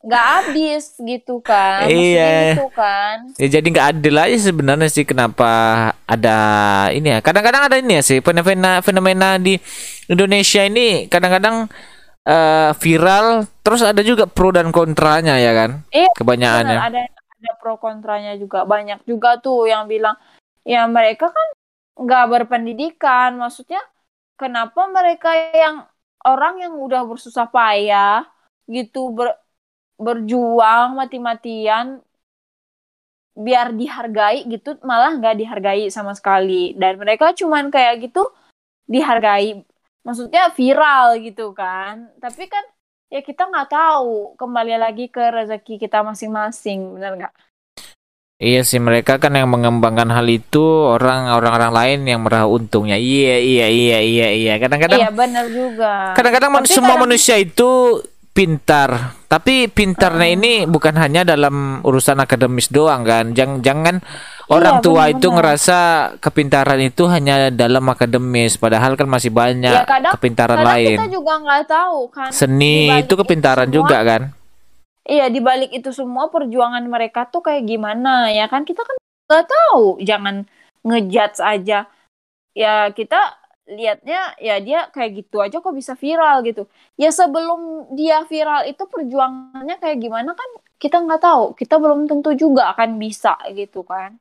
nggak 0.00 0.26
habis 0.26 0.96
gitu 0.98 1.40
kan 1.40 1.84
maksudnya 1.84 2.00
Iya. 2.16 2.32
gitu 2.56 2.68
kan 2.72 3.16
ya 3.36 3.48
jadi 3.50 3.66
nggak 3.68 3.88
adil 3.92 4.16
aja 4.16 4.38
sebenarnya 4.42 4.88
sih 4.88 5.04
kenapa 5.04 5.50
ada 6.04 6.36
ini 6.90 7.12
ya. 7.12 7.18
Kadang-kadang 7.20 7.68
ada 7.68 7.76
ini 7.76 8.00
ya 8.00 8.02
sih 8.02 8.18
fenomena 8.20 8.80
fenomena 8.80 9.36
di 9.36 9.60
Indonesia 10.06 10.64
ini 10.64 11.04
kadang-kadang 11.06 11.68
eh, 12.22 12.70
viral 12.74 13.44
terus 13.60 13.80
ada 13.80 14.00
juga 14.00 14.24
pro 14.24 14.48
dan 14.50 14.72
kontranya 14.72 15.36
ya 15.36 15.52
kan? 15.52 15.84
Iya, 15.88 16.08
Kebanyakannya. 16.16 16.76
Bener, 16.76 16.88
ada 16.88 17.02
ada 17.36 17.52
pro 17.56 17.76
kontranya 17.76 18.32
juga 18.36 18.64
banyak 18.64 19.04
juga 19.04 19.36
tuh 19.36 19.64
yang 19.64 19.84
bilang 19.84 20.16
ya 20.60 20.84
mereka 20.84 21.28
kan 21.28 21.46
nggak 22.02 22.24
berpendidikan. 22.32 23.30
Maksudnya 23.42 23.80
kenapa 24.40 24.80
mereka 24.96 25.30
yang 25.62 25.76
orang 26.24 26.54
yang 26.64 26.74
udah 26.76 27.02
bersusah 27.08 27.48
payah 27.54 28.24
gitu 28.74 28.98
ber, 29.16 29.28
berjuang 30.00 30.96
mati-matian 31.00 31.86
biar 33.44 33.72
dihargai 33.80 34.44
gitu 34.52 34.76
malah 34.90 35.10
nggak 35.18 35.36
dihargai 35.40 35.84
sama 35.96 36.12
sekali. 36.18 36.72
Dan 36.80 36.92
mereka 37.02 37.32
cuman 37.40 37.64
kayak 37.74 37.94
gitu 38.04 38.20
dihargai. 38.88 39.64
Maksudnya 40.06 40.42
viral 40.58 41.20
gitu 41.26 41.52
kan. 41.52 42.08
Tapi 42.24 42.48
kan 42.52 42.64
ya 43.12 43.20
kita 43.28 43.42
nggak 43.50 43.68
tahu. 43.70 44.34
Kembali 44.40 44.74
lagi 44.80 45.04
ke 45.14 45.20
rezeki 45.36 45.74
kita 45.82 45.98
masing-masing 46.08 46.96
benar 46.96 47.12
nggak 47.18 47.34
Iya 48.40 48.64
sih 48.64 48.80
mereka 48.80 49.20
kan 49.20 49.36
yang 49.36 49.52
mengembangkan 49.52 50.08
hal 50.08 50.24
itu 50.24 50.64
orang 50.88 51.28
orang-orang 51.28 51.70
lain 51.70 51.98
yang 52.08 52.20
meraup 52.24 52.56
untungnya. 52.56 52.96
Iya 52.96 53.36
iya 53.36 53.66
iya 53.68 53.98
iya 54.00 54.28
iya. 54.32 54.54
Kadang-kadang 54.56 54.96
iya 54.96 55.12
benar 55.12 55.44
juga 55.46 56.16
kadang-kadang 56.16 56.48
man- 56.50 56.64
Tapi 56.64 56.72
semua 56.72 56.96
kadang- 56.96 57.04
manusia 57.04 57.36
itu 57.36 58.00
pintar. 58.30 59.12
Tapi 59.26 59.68
pintarnya 59.68 60.24
Ah. 60.24 60.32
ini 60.32 60.52
bukan 60.64 60.96
hanya 60.96 61.20
dalam 61.22 61.84
urusan 61.84 62.16
akademis 62.16 62.72
doang 62.72 63.04
kan. 63.04 63.36
Jangan 63.36 63.60
jangan 63.60 63.94
orang 64.48 64.80
Iya, 64.80 64.82
tua 64.82 65.02
itu 65.04 65.20
benar-benar. 65.20 65.36
ngerasa 65.36 65.78
kepintaran 66.16 66.80
itu 66.80 67.02
hanya 67.06 67.34
dalam 67.50 67.84
akademis 67.86 68.56
padahal 68.56 68.96
kan 68.96 69.04
masih 69.04 69.28
banyak 69.30 69.68
Ya, 69.70 69.84
kadang- 69.84 70.16
kepintaran 70.16 70.56
kadang 70.58 70.70
lain. 70.72 70.96
kita 70.96 71.06
juga 71.12 71.32
nggak 71.38 71.62
tahu 71.68 71.98
kan 72.08 72.30
Seni 72.32 72.88
itu 72.98 73.14
kepintaran 73.14 73.68
semua- 73.68 73.76
juga 73.76 73.98
kan. 74.00 74.22
Iya 75.06 75.26
dibalik 75.32 75.70
itu 75.72 75.90
semua 75.94 76.28
perjuangan 76.28 76.84
mereka 76.88 77.28
tuh 77.28 77.44
kayak 77.44 77.64
gimana 77.68 78.28
ya 78.32 78.48
kan? 78.50 78.64
Kita 78.64 78.82
kan 78.82 78.96
nggak 79.30 79.46
tahu. 79.48 80.00
Jangan 80.02 80.44
ngejudge 80.84 81.38
aja. 81.40 81.86
Ya 82.56 82.74
kita 82.90 83.38
lihatnya 83.70 84.34
ya 84.42 84.58
dia 84.58 84.90
kayak 84.90 85.22
gitu 85.22 85.38
aja 85.38 85.62
kok 85.62 85.76
bisa 85.76 85.94
viral 85.94 86.42
gitu. 86.42 86.66
Ya 86.98 87.14
sebelum 87.14 87.92
dia 87.94 88.26
viral 88.26 88.66
itu 88.66 88.82
perjuangannya 88.90 89.78
kayak 89.78 89.98
gimana 90.02 90.34
kan 90.34 90.50
kita 90.82 90.98
nggak 90.98 91.22
tahu. 91.22 91.44
Kita 91.54 91.78
belum 91.78 92.10
tentu 92.10 92.34
juga 92.34 92.74
akan 92.74 92.98
bisa 92.98 93.38
gitu 93.54 93.86
kan. 93.86 94.18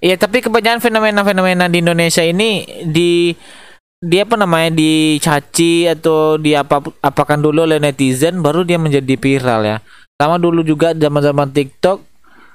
Iya, 0.00 0.16
tapi 0.20 0.44
kebanyakan 0.44 0.80
fenomena-fenomena 0.80 1.68
di 1.68 1.80
Indonesia 1.80 2.20
ini 2.20 2.64
di 2.84 3.32
di 4.00 4.16
apa 4.16 4.32
namanya 4.32 4.72
dicaci 4.72 5.84
atau 5.84 6.40
di 6.40 6.56
apa 6.56 6.80
apakan 7.04 7.44
dulu 7.44 7.68
oleh 7.68 7.76
netizen 7.76 8.40
baru 8.40 8.64
dia 8.64 8.80
menjadi 8.80 9.14
viral 9.16 9.60
ya. 9.64 9.76
Sama 10.20 10.36
dulu 10.36 10.60
juga 10.60 10.92
zaman-zaman 10.92 11.48
TikTok 11.48 12.04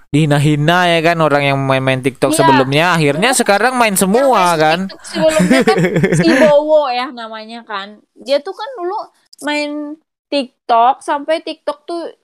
dihina-hina 0.08 0.88
ya 0.88 1.00
kan 1.04 1.18
orang 1.20 1.44
yang 1.44 1.58
main-main 1.60 2.00
TikTok 2.00 2.32
Iya. 2.32 2.38
sebelumnya 2.38 2.86
akhirnya 2.94 3.30
sekarang 3.34 3.76
main 3.76 3.98
semua 3.98 4.54
Yang 4.54 4.62
kan. 4.62 4.80
TikTok 4.86 5.02
sebelumnya 5.04 5.60
kan 5.60 5.78
si 6.22 6.30
Bowo 6.32 6.82
ya 6.88 7.06
namanya 7.10 7.60
kan 7.66 7.88
dia 8.14 8.40
tuh 8.40 8.54
kan 8.54 8.70
dulu 8.78 8.96
main 9.44 10.00
TikTok 10.26 11.02
sampai 11.02 11.42
TikTok 11.42 11.84
tuh 11.84 12.16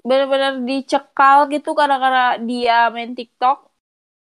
benar-benar 0.00 0.58
dicekal 0.60 1.46
gitu 1.46 1.70
karena 1.72 2.34
dia 2.40 2.90
main 2.90 3.14
TikTok 3.14 3.70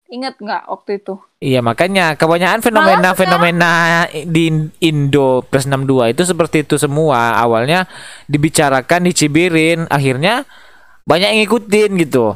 inget 0.10 0.36
nggak 0.36 0.68
waktu 0.68 1.00
itu 1.00 1.16
Iya, 1.40 1.60
makanya 1.60 2.16
kebanyakan 2.16 2.64
fenomena-fenomena 2.64 3.72
di 4.26 4.48
Indo 4.80 5.44
plus 5.44 5.68
62 5.68 6.12
itu 6.12 6.24
seperti 6.24 6.64
itu 6.64 6.80
semua. 6.80 7.36
Awalnya 7.36 7.84
dibicarakan, 8.28 9.04
dicibirin, 9.04 9.84
akhirnya 9.92 10.48
banyak 11.04 11.28
yang 11.36 11.40
ngikutin 11.44 11.92
gitu. 12.08 12.36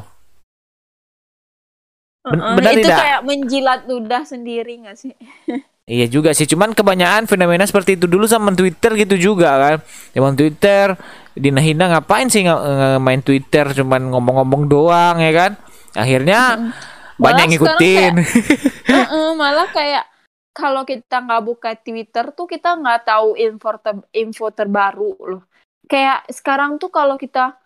Ben- 2.28 2.44
benar 2.60 2.72
itu 2.76 2.84
tidak? 2.84 2.98
kayak 3.00 3.20
menjilat 3.24 3.80
ludah 3.88 4.22
sendiri 4.26 4.84
nggak 4.84 4.96
sih 5.00 5.14
Iya 5.88 6.04
juga 6.04 6.36
sih, 6.36 6.44
cuman 6.44 6.76
kebanyakan 6.76 7.24
fenomena 7.24 7.64
seperti 7.64 7.96
itu 7.96 8.04
dulu 8.04 8.28
sama 8.28 8.52
Twitter 8.52 8.92
gitu 8.92 9.16
juga 9.16 9.56
kan. 9.56 9.76
Zaman 10.12 10.36
Twitter, 10.36 10.92
Dina 11.32 11.64
Hina 11.64 11.88
ngapain 11.88 12.28
sih 12.28 12.44
nge- 12.44 13.00
main 13.00 13.24
Twitter 13.24 13.72
cuman 13.72 14.12
ngomong-ngomong 14.12 14.68
doang 14.68 15.16
ya 15.16 15.32
kan? 15.32 15.56
Akhirnya 15.96 16.68
banyak 17.16 17.16
yang 17.16 17.16
Malah 17.16 17.44
ngikutin. 17.48 18.14
Heeh, 19.00 19.28
malah 19.32 19.68
kayak 19.72 20.04
kalau 20.52 20.84
kita 20.84 21.24
nggak 21.24 21.42
buka 21.48 21.72
Twitter 21.80 22.36
tuh 22.36 22.44
kita 22.44 22.76
nggak 22.76 23.08
tahu 23.08 23.32
info 23.40 23.72
ter 23.80 23.96
info 24.12 24.52
terbaru 24.52 25.16
loh. 25.24 25.42
Kayak 25.88 26.28
sekarang 26.28 26.76
tuh 26.76 26.92
kalau 26.92 27.16
kita 27.16 27.56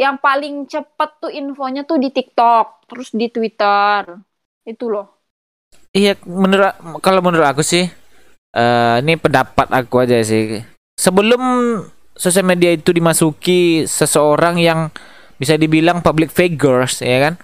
yang 0.00 0.16
paling 0.16 0.64
cepet 0.64 1.10
tuh 1.20 1.28
infonya 1.28 1.84
tuh 1.84 2.00
di 2.00 2.08
TikTok, 2.08 2.88
terus 2.88 3.12
di 3.12 3.28
Twitter. 3.28 4.16
Itu 4.64 4.88
loh. 4.88 5.20
Iya, 5.92 6.16
menurut 6.24 6.72
kalau 7.04 7.20
menurut 7.20 7.44
aku 7.44 7.60
sih 7.60 7.84
eh 8.50 8.96
ini 9.04 9.20
pendapat 9.20 9.68
aku 9.68 10.00
aja 10.00 10.16
sih. 10.24 10.64
Sebelum 10.96 11.40
sosial 12.16 12.48
media 12.48 12.72
itu 12.72 12.96
dimasuki 12.96 13.84
seseorang 13.84 14.56
yang 14.56 14.88
bisa 15.36 15.60
dibilang 15.60 16.00
public 16.00 16.32
figures 16.32 17.04
ya 17.04 17.28
kan? 17.28 17.34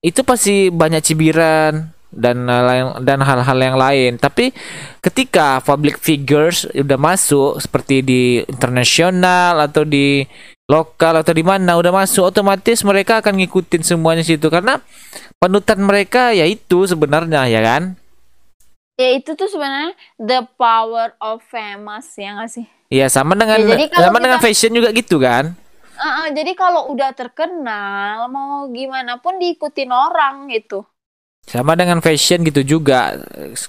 Itu 0.00 0.24
pasti 0.24 0.72
banyak 0.72 1.04
cibiran 1.04 1.92
dan 2.10 2.48
eh, 2.48 2.62
lain 2.64 2.86
dan 3.04 3.20
hal-hal 3.20 3.58
yang 3.60 3.76
lain. 3.76 4.12
Tapi 4.16 4.50
ketika 5.04 5.60
public 5.60 6.00
figures 6.00 6.64
udah 6.72 6.98
masuk 6.98 7.60
seperti 7.60 8.00
di 8.00 8.22
internasional 8.48 9.60
atau 9.60 9.84
di 9.84 10.24
lokal 10.70 11.18
atau 11.18 11.34
di 11.34 11.42
mana 11.42 11.74
udah 11.74 11.90
masuk 11.90 12.30
otomatis 12.30 12.86
mereka 12.86 13.18
akan 13.18 13.42
ngikutin 13.42 13.82
semuanya 13.82 14.22
situ 14.22 14.46
karena 14.46 14.78
panutan 15.36 15.82
mereka 15.82 16.30
ya 16.30 16.46
itu 16.46 16.86
sebenarnya 16.86 17.50
ya 17.50 17.58
kan? 17.58 17.98
Ya 18.94 19.16
itu 19.16 19.34
tuh 19.34 19.50
sebenarnya 19.50 19.96
the 20.20 20.46
power 20.54 21.18
of 21.18 21.42
famous 21.42 22.14
ya 22.14 22.38
nggak 22.38 22.50
sih? 22.52 22.66
Iya 22.86 23.10
sama 23.10 23.34
dengan 23.34 23.58
Ya, 23.58 23.74
jadi 23.74 23.84
sama 23.90 24.22
dengan 24.22 24.38
kita- 24.38 24.46
fashion 24.46 24.70
juga 24.70 24.88
gitu 24.92 25.18
kan? 25.18 25.58
Ah, 25.96 26.24
ah, 26.24 26.26
jadi 26.30 26.54
kalau 26.54 26.88
udah 26.88 27.12
terkenal 27.12 28.30
mau 28.30 28.70
gimana 28.70 29.18
pun 29.18 29.36
diikutin 29.36 29.90
orang 29.90 30.48
gitu. 30.48 30.86
Sama 31.44 31.72
dengan 31.74 31.98
fashion 32.00 32.40
gitu 32.40 32.62
juga. 32.62 33.16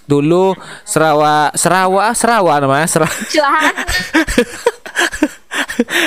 Dulu 0.06 0.54
Serawa 0.84 1.50
Serawa 1.56 2.12
Serawa 2.14 2.54
namanya 2.60 2.88
Serawa 2.88 3.10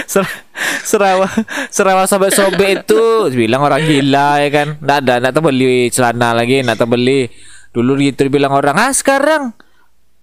Ser- 0.04 0.42
Serawa 0.82 1.26
Serawa 1.68 2.04
sobek 2.04 2.30
sobek 2.30 2.70
itu 2.82 3.02
bilang 3.32 3.62
orang 3.62 3.82
gila 3.82 4.38
ya 4.38 4.48
kan. 4.48 4.68
Nggak 4.78 4.96
ada, 5.00 5.14
nggak 5.20 5.34
terbeli 5.34 5.66
celana 5.88 6.28
lagi, 6.32 6.60
nggak 6.60 6.78
terbeli. 6.78 7.26
Dulu 7.70 7.98
gitu 7.98 8.24
dibilang 8.24 8.54
orang, 8.54 8.78
ah 8.78 8.94
sekarang 8.94 9.50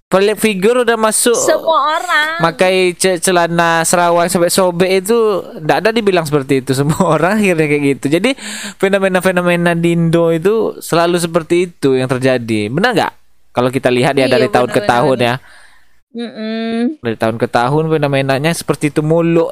public 0.08 0.43
figure 0.43 0.84
udah 0.84 1.00
masuk 1.00 1.31
semua 1.36 1.96
orang. 1.96 2.43
makai 2.43 2.91
ce- 2.96 3.24
celana 3.24 3.79
Sarawak 3.84 4.27
sampai 4.27 4.51
sobek 4.51 4.91
itu 5.00 5.15
nggak 5.58 5.77
ada 5.79 5.89
dibilang 5.91 6.27
seperti 6.27 6.60
itu 6.60 6.75
semua 6.75 7.00
orang 7.15 7.39
akhirnya 7.39 7.63
kayak 7.63 7.84
gitu 7.96 8.20
jadi 8.20 8.36
fenomena-fenomena 8.75 9.72
di 9.72 9.96
Indo 9.96 10.27
itu 10.29 10.75
selalu 10.79 11.15
seperti 11.15 11.72
itu 11.72 11.96
yang 11.96 12.12
terjadi 12.12 12.67
benar 12.67 12.91
nggak 12.91 13.12
kalau 13.51 13.72
kita 13.72 13.88
lihat 13.88 14.12
ya 14.13 14.27
Iya, 14.27 14.36
dari 14.36 14.48
tahun 14.48 14.67
ke 14.67 14.81
benar, 14.84 14.91
tahun 14.91 15.17
ya 15.22 15.34
Mm-mm. 16.15 17.00
dari 17.01 17.18
tahun 17.18 17.38
ke 17.41 17.48
tahun 17.50 17.89
fenomenanya 17.89 18.51
seperti 18.53 18.94
itu 18.94 19.01
mulu 19.01 19.50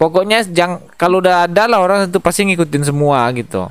pokoknya 0.00 0.42
jangan 0.48 0.82
kalau 0.98 1.22
udah 1.22 1.46
ada 1.46 1.64
lah 1.70 1.80
orang 1.82 2.10
itu 2.10 2.18
pasti 2.18 2.46
ngikutin 2.48 2.84
semua 2.90 3.26
gitu 3.36 3.70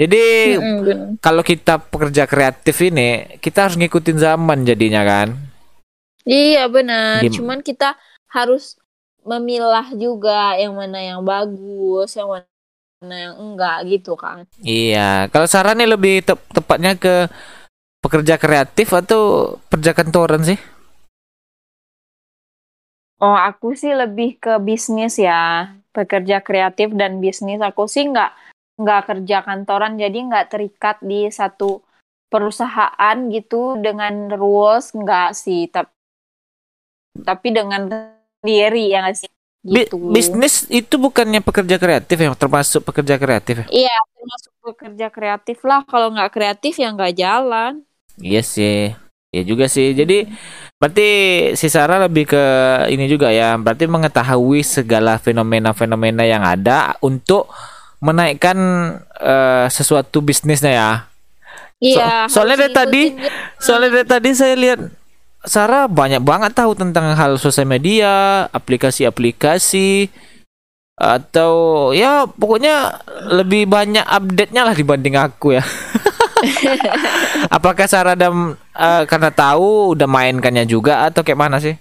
jadi 0.00 0.56
Mm-mm, 0.60 1.18
kalau 1.20 1.42
kita 1.44 1.78
pekerja 1.80 2.24
kreatif 2.26 2.76
ini 2.84 3.38
kita 3.40 3.68
harus 3.68 3.76
ngikutin 3.78 4.18
zaman 4.20 4.64
jadinya 4.66 5.02
kan 5.04 5.28
Iya 6.24 6.60
benar. 6.72 7.28
Gim- 7.28 7.36
Cuman 7.36 7.60
kita 7.60 8.00
harus 8.32 8.80
memilah 9.24 9.92
juga 9.92 10.56
yang 10.56 10.72
mana 10.72 10.98
yang 11.00 11.20
bagus, 11.20 12.08
yang 12.16 12.28
mana 12.32 13.14
yang 13.28 13.34
enggak 13.36 13.76
gitu 13.92 14.16
kan. 14.16 14.48
Iya, 14.64 15.28
kalau 15.32 15.44
sarannya 15.44 15.84
lebih 15.84 16.24
tep- 16.24 16.48
tepatnya 16.56 16.96
ke 16.96 17.28
pekerja 18.00 18.36
kreatif 18.40 18.88
atau 18.92 19.56
pekerja 19.68 19.92
kantoran 19.96 20.42
sih? 20.44 20.58
Oh, 23.24 23.36
aku 23.48 23.72
sih 23.72 23.92
lebih 23.96 24.36
ke 24.36 24.52
bisnis 24.68 25.16
ya. 25.16 25.72
Pekerja 25.96 26.36
kreatif 26.44 26.92
dan 27.00 27.12
bisnis. 27.24 27.56
Aku 27.64 27.88
sih 27.88 28.04
nggak 28.12 28.30
nggak 28.76 29.00
kerja 29.08 29.36
kantoran, 29.46 29.92
jadi 30.02 30.18
nggak 30.28 30.46
terikat 30.52 30.96
di 31.00 31.30
satu 31.32 31.80
perusahaan 32.28 33.16
gitu 33.32 33.78
dengan 33.80 34.28
rules 34.40 34.92
nggak 34.92 35.28
sih. 35.32 35.60
Tapi 35.72 35.94
tapi 37.24 37.48
dengan 37.54 37.88
sendiri 38.42 38.92
ya 38.92 38.98
nggak 39.08 39.16
sih. 39.16 39.30
Bi- 39.64 39.88
Gitu. 39.88 39.96
bisnis 39.96 40.68
itu 40.68 41.00
bukannya 41.00 41.40
pekerja 41.40 41.80
kreatif 41.80 42.16
ya, 42.20 42.28
termasuk 42.36 42.84
pekerja 42.84 43.16
kreatif 43.16 43.64
ya? 43.64 43.66
Iya, 43.72 43.96
termasuk 44.12 44.52
pekerja 44.60 45.06
kreatif 45.08 45.58
lah. 45.64 45.80
Kalau 45.88 46.12
nggak 46.12 46.30
kreatif 46.36 46.76
ya 46.76 46.92
nggak 46.92 47.16
jalan. 47.16 47.72
Iya 48.20 48.42
sih, 48.44 48.92
ya 49.34 49.42
juga 49.42 49.66
sih. 49.66 49.92
Jadi 49.92 50.30
berarti 50.78 51.08
si 51.58 51.66
Sarah 51.66 52.02
lebih 52.06 52.30
ke 52.30 52.44
ini 52.90 53.10
juga 53.10 53.34
ya, 53.34 53.58
berarti 53.58 53.90
mengetahui 53.90 54.62
segala 54.62 55.18
fenomena-fenomena 55.18 56.22
yang 56.22 56.46
ada 56.46 56.94
untuk 57.02 57.50
menaikkan 58.04 58.56
eh, 59.18 59.66
sesuatu 59.72 60.22
bisnisnya 60.22 60.72
ya. 60.72 60.92
Iya. 61.84 62.30
soalnya 62.32 62.56
harus 62.56 62.70
dari 62.70 62.74
tadi-. 62.74 63.10
Soalnya 63.60 63.90
dari 64.00 64.06
tadi 64.08 64.30
saya 64.32 64.54
lihat 64.56 64.80
Sarah 65.44 65.84
banyak 65.92 66.24
banget 66.24 66.56
tahu 66.56 66.72
tentang 66.72 67.12
hal 67.12 67.36
sosial 67.36 67.68
media, 67.68 68.48
aplikasi-aplikasi 68.48 70.08
atau 70.94 71.90
ya 71.90 72.22
pokoknya 72.24 73.02
lebih 73.34 73.66
banyak 73.66 74.06
update-nya 74.06 74.62
lah 74.64 74.72
dibanding 74.72 75.20
aku 75.20 75.60
ya. 75.60 75.64
Apakah 77.56 77.86
Sarah 77.88 78.14
ada 78.14 78.28
eh, 78.76 79.02
karena 79.08 79.30
tahu 79.32 79.96
udah 79.96 80.08
mainkannya 80.08 80.64
juga 80.68 81.06
atau 81.08 81.24
kayak 81.24 81.40
mana 81.40 81.58
sih? 81.60 81.74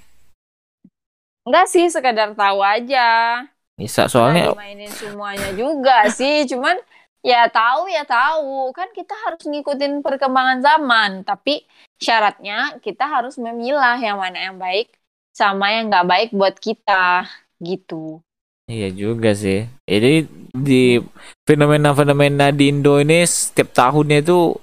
Enggak 1.44 1.68
sih, 1.68 1.86
sekedar 1.92 2.32
tahu 2.34 2.64
aja. 2.64 3.44
Bisa 3.76 4.08
soalnya 4.08 4.56
dimainin 4.56 4.92
semuanya 4.92 5.52
juga 5.52 6.08
sih. 6.08 6.48
Cuman 6.48 6.80
ya 7.20 7.52
tahu 7.52 7.92
ya 7.92 8.08
tahu. 8.08 8.72
Kan 8.72 8.96
kita 8.96 9.12
harus 9.28 9.44
ngikutin 9.44 10.00
perkembangan 10.00 10.64
zaman. 10.64 11.12
Tapi 11.28 11.68
syaratnya 12.00 12.80
kita 12.80 13.04
harus 13.04 13.36
memilah 13.36 14.00
yang 14.00 14.24
mana 14.24 14.40
yang 14.52 14.56
baik 14.56 14.88
sama 15.36 15.74
yang 15.76 15.92
nggak 15.92 16.08
baik 16.08 16.30
buat 16.32 16.56
kita. 16.56 17.28
Gitu. 17.60 18.24
Iya 18.66 18.90
juga 18.90 19.32
sih. 19.34 19.68
Jadi 19.84 20.24
di 20.50 20.98
fenomena-fenomena 21.44 22.50
di 22.50 22.70
Indo 22.70 22.98
ini 22.98 23.24
setiap 23.24 23.72
tahunnya 23.72 24.22
itu 24.22 24.56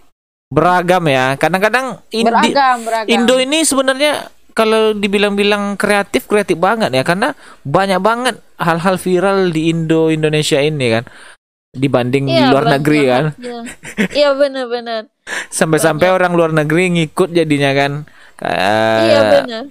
beragam 0.48 1.04
ya. 1.06 1.36
Kadang-kadang 1.36 2.00
Indi- 2.10 2.26
Beragam, 2.26 2.76
beragam. 2.82 3.10
Indo 3.10 3.36
ini 3.36 3.62
sebenarnya 3.62 4.12
kalau 4.50 4.92
dibilang-bilang 4.92 5.78
kreatif 5.78 6.26
kreatif 6.26 6.58
banget 6.58 6.90
ya 6.90 7.00
karena 7.00 7.32
banyak 7.62 8.00
banget 8.00 8.34
hal-hal 8.56 8.98
viral 8.98 9.48
di 9.48 9.70
Indo 9.70 10.10
Indonesia 10.10 10.58
ini 10.58 10.86
kan 10.90 11.04
dibanding 11.70 12.26
di 12.26 12.34
Iya, 12.34 12.50
luar 12.50 12.66
banyak 12.66 12.74
negeri 12.76 13.00
kan 13.06 13.24
banget. 13.30 14.10
Iya 14.10 14.28
benar-benar. 14.34 15.02
sampai-sampai 15.54 16.10
orang 16.10 16.34
luar 16.34 16.50
negeri 16.50 16.90
ngikut 16.90 17.30
jadinya 17.30 17.70
kan 17.72 17.92
Eh, 18.40 19.00
Iya 19.04 19.20
benar. 19.30 19.62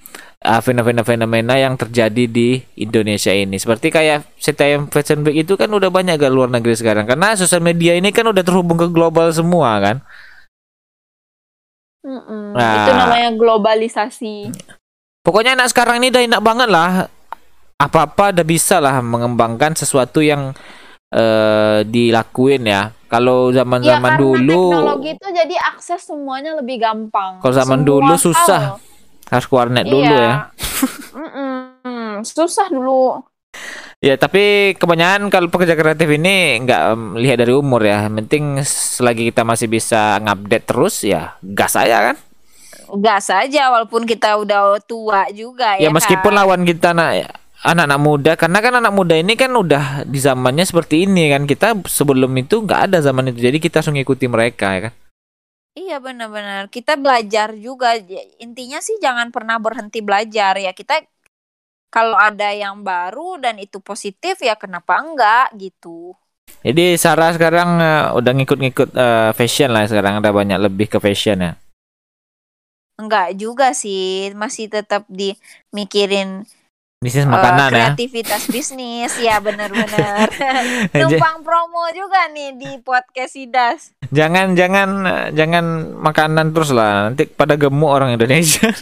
Ah, 0.50 0.58
fenomena-fenomena 0.58 1.54
yang 1.54 1.78
terjadi 1.78 2.26
di 2.26 2.58
Indonesia 2.74 3.30
ini 3.30 3.54
seperti 3.54 3.94
kayak 3.94 4.26
CTM 4.42 4.90
Fashion 4.90 5.22
Week 5.22 5.46
itu 5.46 5.54
kan 5.54 5.70
udah 5.70 5.94
banyak 5.94 6.18
ke 6.18 6.26
luar 6.26 6.50
negeri 6.50 6.74
sekarang 6.74 7.06
karena 7.06 7.38
sosial 7.38 7.62
media 7.62 7.94
ini 7.94 8.10
kan 8.10 8.26
udah 8.26 8.42
terhubung 8.42 8.74
ke 8.74 8.90
global 8.90 9.30
semua 9.30 9.78
kan 9.78 10.02
Mm-mm. 12.00 12.56
Nah. 12.56 12.76
Itu 12.80 12.90
namanya 12.96 13.30
globalisasi. 13.36 14.36
Pokoknya 15.20 15.52
anak 15.52 15.68
sekarang 15.68 16.00
ini 16.00 16.08
udah 16.08 16.22
enak 16.24 16.40
banget 16.40 16.68
lah. 16.72 16.90
Apa-apa 17.76 18.32
udah 18.32 18.44
bisa 18.44 18.80
lah 18.80 19.00
mengembangkan 19.04 19.76
sesuatu 19.76 20.24
yang 20.24 20.56
eh 21.12 21.84
dilakuin 21.84 22.64
ya. 22.64 22.96
Kalau 23.10 23.50
Ya 23.50 23.62
zaman-zaman 23.62 24.16
karena 24.16 24.22
dulu 24.22 24.60
teknologi 24.70 25.10
itu 25.18 25.26
jadi 25.28 25.56
akses 25.74 26.06
semuanya 26.06 26.54
lebih 26.56 26.78
gampang. 26.78 27.42
Kalau 27.42 27.52
zaman 27.52 27.82
Semua 27.82 27.88
dulu 27.88 28.14
hal. 28.16 28.80
Harus 29.30 29.46
ke 29.46 29.54
warnet 29.54 29.86
dulu 29.86 30.02
Iya. 30.04 30.18
ya. 30.18 30.34
Mm-mm. 31.14 32.22
Susah 32.22 32.66
dulu. 32.68 33.22
Ya, 34.00 34.16
tapi 34.16 34.72
kebanyakan 34.74 35.28
kalau 35.28 35.52
pekerja 35.52 35.76
kreatif 35.76 36.08
ini 36.08 36.56
nggak 36.64 36.82
em, 36.94 37.02
lihat 37.20 37.36
dari 37.38 37.52
umur 37.52 37.84
ya. 37.84 38.08
Penting 38.08 38.64
selagi 38.64 39.28
kita 39.28 39.44
masih 39.44 39.68
bisa 39.68 40.16
ngupdate 40.18 40.64
terus 40.64 41.04
ya 41.04 41.36
gas 41.44 41.76
aja 41.76 42.12
kan. 42.12 42.16
Gas 42.90 43.28
saja 43.28 43.70
walaupun 43.70 44.02
kita 44.02 44.34
udah 44.34 44.80
tua 44.82 45.28
juga 45.30 45.76
Ya, 45.78 45.86
ya, 45.86 45.90
meskipun 45.92 46.32
kan? 46.32 46.38
lawan 46.42 46.60
kita 46.64 46.90
anak 46.90 47.38
anak-anak 47.60 48.00
muda 48.00 48.32
karena 48.40 48.58
kan 48.64 48.72
anak 48.80 48.92
muda 48.96 49.14
ini 49.14 49.36
kan 49.36 49.52
udah 49.52 50.08
di 50.08 50.16
zamannya 50.16 50.64
seperti 50.64 51.04
ini 51.04 51.28
kan. 51.28 51.44
Kita 51.44 51.76
sebelum 51.84 52.32
itu 52.34 52.64
nggak 52.64 52.80
ada 52.90 52.98
zaman 53.04 53.30
itu. 53.30 53.44
Jadi 53.44 53.60
kita 53.60 53.84
harus 53.84 53.92
ngikuti 53.92 54.26
mereka 54.26 54.66
ya 54.74 54.80
kan. 54.88 54.92
Iya 55.78 56.02
benar-benar. 56.02 56.66
Kita 56.70 56.92
belajar 56.98 57.54
juga. 57.54 57.94
Ya, 57.98 58.22
Intinya 58.44 58.78
sih 58.82 58.96
jangan 59.04 59.30
pernah 59.34 59.56
berhenti 59.62 59.98
belajar 60.02 60.58
ya. 60.58 60.72
Kita 60.74 60.94
kalau 61.90 62.18
ada 62.18 62.50
yang 62.54 62.82
baru 62.86 63.38
dan 63.42 63.58
itu 63.58 63.78
positif 63.82 64.34
ya 64.42 64.54
kenapa 64.58 64.98
enggak 65.02 65.46
gitu. 65.58 66.14
Jadi 66.66 66.84
Sarah 67.02 67.30
sekarang 67.36 67.68
eh, 67.80 68.06
udah 68.18 68.32
ngikut-ngikut 68.36 68.88
eh, 69.04 69.30
fashion 69.38 69.70
lah 69.74 69.84
sekarang 69.90 70.14
ada 70.20 70.30
banyak 70.32 70.58
lebih 70.66 70.86
ke 70.92 70.98
fashion 71.04 71.38
ya. 71.46 71.52
enggak 73.00 73.26
juga 73.42 73.66
sih, 73.82 74.30
masih 74.42 74.66
tetap 74.74 75.02
dimikirin 75.08 76.28
Bisnis 77.00 77.24
eh, 77.24 77.32
makanan 77.32 77.72
ya. 77.72 77.96
kreativitas 77.96 78.44
bisnis. 78.52 79.16
Ya 79.16 79.40
benar-benar. 79.40 80.28
Numpang 81.00 81.40
promo 81.40 81.88
juga 81.96 82.28
nih 82.28 82.60
di 82.60 82.76
podcast 82.84 83.40
Sidas. 83.40 83.96
Jangan 84.12 84.52
jangan 84.52 85.08
jangan 85.32 85.96
makanan 85.96 86.52
terus 86.52 86.76
lah. 86.76 87.08
Nanti 87.08 87.24
pada 87.24 87.56
gemuk 87.56 87.88
orang 87.88 88.20
Indonesia. 88.20 88.68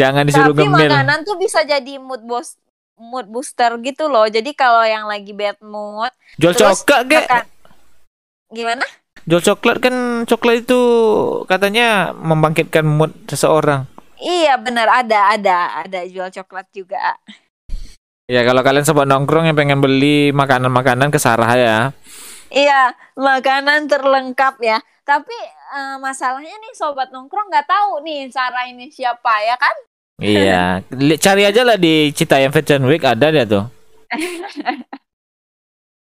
jangan 0.00 0.24
disuruh 0.24 0.56
Tapi 0.56 0.64
gemil. 0.64 0.80
makanan 0.80 1.28
tuh 1.28 1.36
bisa 1.36 1.60
jadi 1.60 2.00
mood 2.00 2.24
boost 2.24 2.56
mood 2.96 3.28
booster 3.28 3.76
gitu 3.84 4.08
loh. 4.08 4.24
Jadi 4.32 4.56
kalau 4.56 4.80
yang 4.80 5.04
lagi 5.04 5.36
bad 5.36 5.60
mood, 5.60 6.08
Jual 6.40 6.56
coklat 6.56 7.04
makan 7.04 7.44
gimana? 8.48 8.88
Jual 9.28 9.44
coklat 9.44 9.76
kan 9.76 10.24
coklat 10.24 10.64
itu 10.64 10.80
katanya 11.44 12.16
membangkitkan 12.16 12.88
mood 12.88 13.12
seseorang. 13.28 13.91
Iya 14.22 14.54
benar 14.54 14.86
ada 14.86 15.34
ada 15.34 15.82
ada 15.82 16.00
jual 16.06 16.30
coklat 16.30 16.70
juga. 16.70 17.18
Ya 18.30 18.46
kalau 18.46 18.62
kalian 18.62 18.86
sobat 18.86 19.10
nongkrong 19.10 19.50
yang 19.50 19.58
pengen 19.58 19.82
beli 19.82 20.30
makanan-makanan 20.30 21.10
ke 21.10 21.18
Sarah 21.18 21.50
ya. 21.58 21.78
Iya 22.48 22.94
makanan 23.18 23.90
terlengkap 23.90 24.62
ya. 24.62 24.78
Tapi 25.02 25.34
eh, 25.74 25.96
masalahnya 25.98 26.54
nih 26.54 26.72
sobat 26.78 27.10
nongkrong 27.10 27.50
nggak 27.50 27.66
tahu 27.66 28.06
nih 28.06 28.30
Sarah 28.30 28.70
ini 28.70 28.86
siapa 28.94 29.42
ya 29.42 29.58
kan? 29.58 29.74
Iya, 30.22 30.86
cari 31.24 31.42
aja 31.42 31.66
lah 31.66 31.74
di 31.74 32.14
Citayam 32.14 32.54
Fashion 32.54 32.86
Week 32.86 33.02
ada 33.02 33.26
dia 33.34 33.42
tuh. 33.42 33.66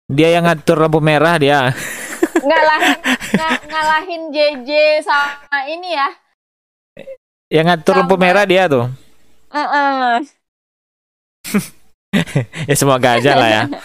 Dia 0.09 0.41
yang 0.41 0.49
ngatur 0.49 0.81
lampu 0.81 1.05
merah 1.05 1.37
dia. 1.37 1.69
Ngalahin 2.41 2.97
nga- 3.37 3.61
ngalahin 3.69 4.33
JJ 4.33 5.05
sama 5.05 5.69
ini 5.69 5.93
ya. 5.93 6.09
Yang 7.49 7.67
ngatur 7.73 7.95
lampu 8.05 8.17
merah 8.21 8.45
dia 8.45 8.69
tuh. 8.69 8.87
Heeh. 9.53 10.13
Ya 12.65 12.73
semoga 12.73 13.21
aja 13.21 13.37
lah 13.37 13.49
ya. 13.53 13.63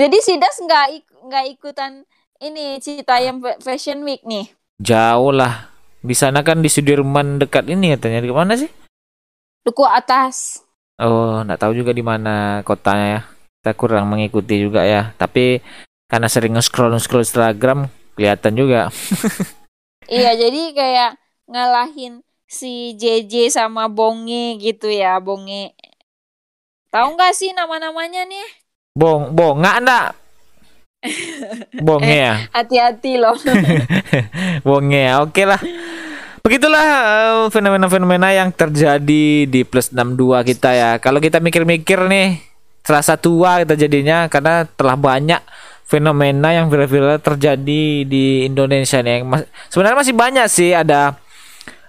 Jadi 0.00 0.16
Sidas 0.24 0.56
nggak 0.60 0.86
ik- 0.96 1.12
nggak 1.28 1.44
ikutan 1.56 1.92
ini 2.40 2.80
Citayam 2.80 3.44
Fa- 3.44 3.60
Fashion 3.60 4.00
Week 4.04 4.24
nih. 4.24 4.48
Jauh 4.80 5.32
lah. 5.32 5.68
Di 6.00 6.16
sana 6.16 6.40
kan 6.40 6.64
di 6.64 6.68
Sudirman 6.72 7.36
dekat 7.36 7.68
ini 7.68 7.96
katanya 7.96 8.24
di 8.24 8.32
mana 8.32 8.56
sih? 8.56 8.68
Duku 9.64 9.84
atas. 9.84 10.64
Oh, 10.96 11.44
nggak 11.44 11.60
tahu 11.60 11.72
juga 11.76 11.92
di 11.92 12.04
mana 12.04 12.64
kotanya 12.64 13.06
ya. 13.08 13.20
Kita 13.60 13.72
kurang 13.76 14.08
mengikuti 14.08 14.56
juga 14.60 14.84
ya. 14.88 15.12
Tapi 15.20 15.60
karena 16.08 16.28
sering 16.32 16.56
nge-scroll 16.56 16.96
scroll 16.96 17.24
Instagram 17.24 17.92
kelihatan 18.16 18.52
juga. 18.56 18.88
Iya, 20.06 20.38
jadi 20.38 20.62
kayak 20.70 21.10
ngalahin 21.50 22.22
si 22.46 22.94
JJ 22.94 23.50
sama 23.50 23.90
Bonge 23.90 24.58
gitu 24.62 24.86
ya, 24.86 25.18
Bonge. 25.18 25.74
Tahu 26.94 27.18
nggak 27.18 27.34
sih 27.34 27.50
nama-namanya 27.50 28.22
nih? 28.24 28.46
Bong, 28.96 29.34
bong, 29.34 29.60
nggak 29.60 29.76
enggak. 29.82 30.08
Bonge 31.86 32.16
ya. 32.16 32.34
Hati-hati 32.54 33.18
loh. 33.20 33.36
Bonge 34.66 35.00
ya. 35.10 35.20
Oke 35.20 35.42
lah. 35.44 35.60
Begitulah 36.40 36.86
eh, 36.86 37.44
fenomena-fenomena 37.50 38.30
yang 38.30 38.54
terjadi 38.54 39.50
di 39.50 39.60
plus 39.66 39.90
62 39.90 40.46
kita 40.54 40.70
ya. 40.72 40.90
Kalau 41.02 41.18
kita 41.18 41.42
mikir-mikir 41.42 42.06
nih, 42.06 42.38
terasa 42.86 43.18
tua 43.18 43.66
kita 43.66 43.74
jadinya 43.74 44.30
karena 44.30 44.62
telah 44.78 44.94
banyak 44.94 45.42
fenomena 45.86 46.50
yang 46.50 46.66
viral-viral 46.66 47.16
terjadi 47.18 47.82
di 48.02 48.24
Indonesia 48.44 48.98
nih. 48.98 49.22
Mas- 49.22 49.46
Sebenarnya 49.70 49.96
masih 49.96 50.14
banyak 50.14 50.46
sih 50.46 50.70
ada 50.70 51.14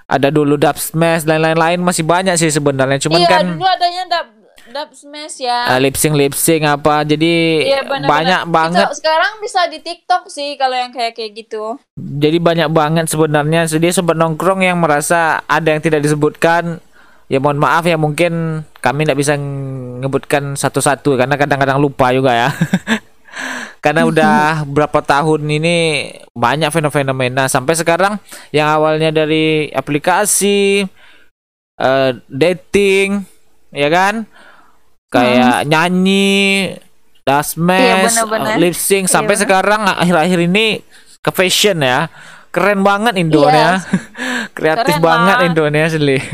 ada 0.07 0.27
dulu 0.29 0.55
dub 0.55 0.77
smash 0.77 1.21
dan 1.21 1.41
lain-lain 1.41 1.81
masih 1.81 2.01
banyak 2.01 2.37
sih 2.37 2.47
sebenarnya. 2.47 3.01
Cuman 3.01 3.19
iya, 3.19 3.27
kan 3.27 3.43
dulu 3.43 3.65
adanya 3.65 4.03
dub 4.07 4.27
dub 4.67 4.89
smash 4.91 5.39
ya. 5.39 5.67
uh, 5.67 5.79
lip 5.79 5.95
sync 5.95 6.13
lip 6.13 6.31
sync 6.31 6.61
apa 6.61 7.01
jadi 7.01 7.33
Iya, 7.63 7.81
benar-benar. 7.81 8.09
banyak 8.09 8.41
banget 8.47 8.85
Itu 8.85 8.99
sekarang 8.99 9.31
bisa 9.39 9.63
di 9.65 9.79
TikTok 9.79 10.27
sih 10.27 10.55
kalau 10.55 10.75
yang 10.75 10.91
kayak 10.91 11.15
kayak 11.15 11.31
gitu. 11.37 11.79
jadi 11.95 12.35
banyak 12.35 12.69
banget 12.69 13.07
sebenarnya 13.07 13.63
dia 13.69 13.91
sempat 13.91 14.13
nongkrong 14.13 14.61
yang 14.61 14.75
merasa 14.75 15.39
ada 15.43 15.71
yang 15.71 15.79
tidak 15.79 16.03
disebutkan 16.03 16.83
ya 17.27 17.39
mohon 17.39 17.55
maaf 17.55 17.83
ya 17.83 17.95
mungkin 17.95 18.63
kami 18.77 19.03
tidak 19.03 19.19
bisa 19.19 19.39
menyebutkan 19.39 20.55
satu-satu 20.55 21.15
karena 21.15 21.35
kadang-kadang 21.35 21.79
lupa 21.79 22.11
juga 22.11 22.31
ya 22.31 22.49
karena 23.87 24.03
udah 24.03 24.67
berapa 24.67 24.99
tahun 24.99 25.47
ini 25.47 25.77
banyak 26.35 26.67
fenomena 26.91 27.47
sampai 27.47 27.71
sekarang 27.71 28.19
yang 28.51 28.67
awalnya 28.67 29.15
dari 29.15 29.71
aplikasi 29.71 30.83
eh, 31.79 32.11
dating 32.27 33.23
ya 33.71 33.87
kan? 33.87 34.27
Kayak 35.07 35.71
nyanyi 35.71 36.75
dasmes 37.23 38.11
Iya, 38.11 38.59
lip 38.59 38.75
sync. 38.75 39.07
Sampai 39.07 39.39
Iya, 39.39 39.47
sekarang 39.47 39.87
akhir-akhir 39.87 40.39
ini 40.51 40.83
ke 41.23 41.31
fashion 41.31 41.79
ya. 41.79 42.11
Keren 42.51 42.83
banget 42.83 43.15
Indonesia 43.15 43.87
kreatif 44.57 44.99
Keren 44.99 45.03
banget 45.03 45.35
lah. 45.39 45.47
Indonesia 45.47 45.95
Kreatif. 45.95 46.27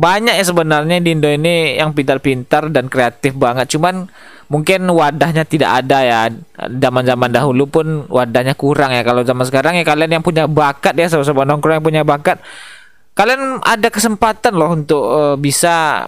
banyak 0.00 0.32
ya 0.32 0.44
sebenarnya 0.48 0.96
di 1.04 1.12
Indo 1.12 1.28
ini 1.28 1.76
yang 1.76 1.92
pintar-pintar 1.92 2.72
dan 2.72 2.88
kreatif 2.88 3.36
banget. 3.36 3.76
Cuman 3.76 4.08
mungkin 4.50 4.82
wadahnya 4.90 5.46
tidak 5.46 5.70
ada 5.86 5.98
ya 6.02 6.20
zaman-zaman 6.58 7.30
dahulu 7.30 7.70
pun 7.70 7.86
wadahnya 8.10 8.58
kurang 8.58 8.90
ya 8.90 9.06
kalau 9.06 9.22
zaman 9.22 9.46
sekarang 9.46 9.78
ya 9.78 9.86
kalian 9.86 10.18
yang 10.18 10.24
punya 10.26 10.50
bakat 10.50 10.98
ya 10.98 11.06
sobat 11.06 11.46
nongkrong 11.46 11.78
yang 11.78 11.86
punya 11.86 12.02
bakat 12.02 12.42
kalian 13.14 13.62
ada 13.62 13.88
kesempatan 13.88 14.58
loh 14.58 14.74
untuk 14.74 15.02
eh, 15.06 15.36
bisa 15.38 16.04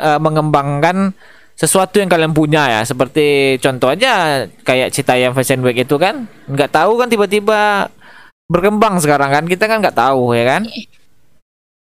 eh, 0.00 0.20
mengembangkan 0.20 1.12
sesuatu 1.52 2.00
yang 2.00 2.08
kalian 2.08 2.32
punya 2.32 2.80
ya 2.80 2.80
seperti 2.88 3.60
contoh 3.60 3.92
aja 3.92 4.48
kayak 4.64 4.96
Citayam 4.96 5.36
Fashion 5.36 5.60
Week 5.60 5.76
itu 5.76 6.00
kan 6.00 6.24
nggak 6.48 6.72
tahu 6.72 6.96
kan 6.96 7.12
tiba-tiba 7.12 7.92
berkembang 8.48 8.96
sekarang 9.04 9.28
kan 9.28 9.44
kita 9.44 9.68
kan 9.68 9.84
nggak 9.84 10.00
tahu 10.00 10.32
ya 10.32 10.56
kan 10.56 10.64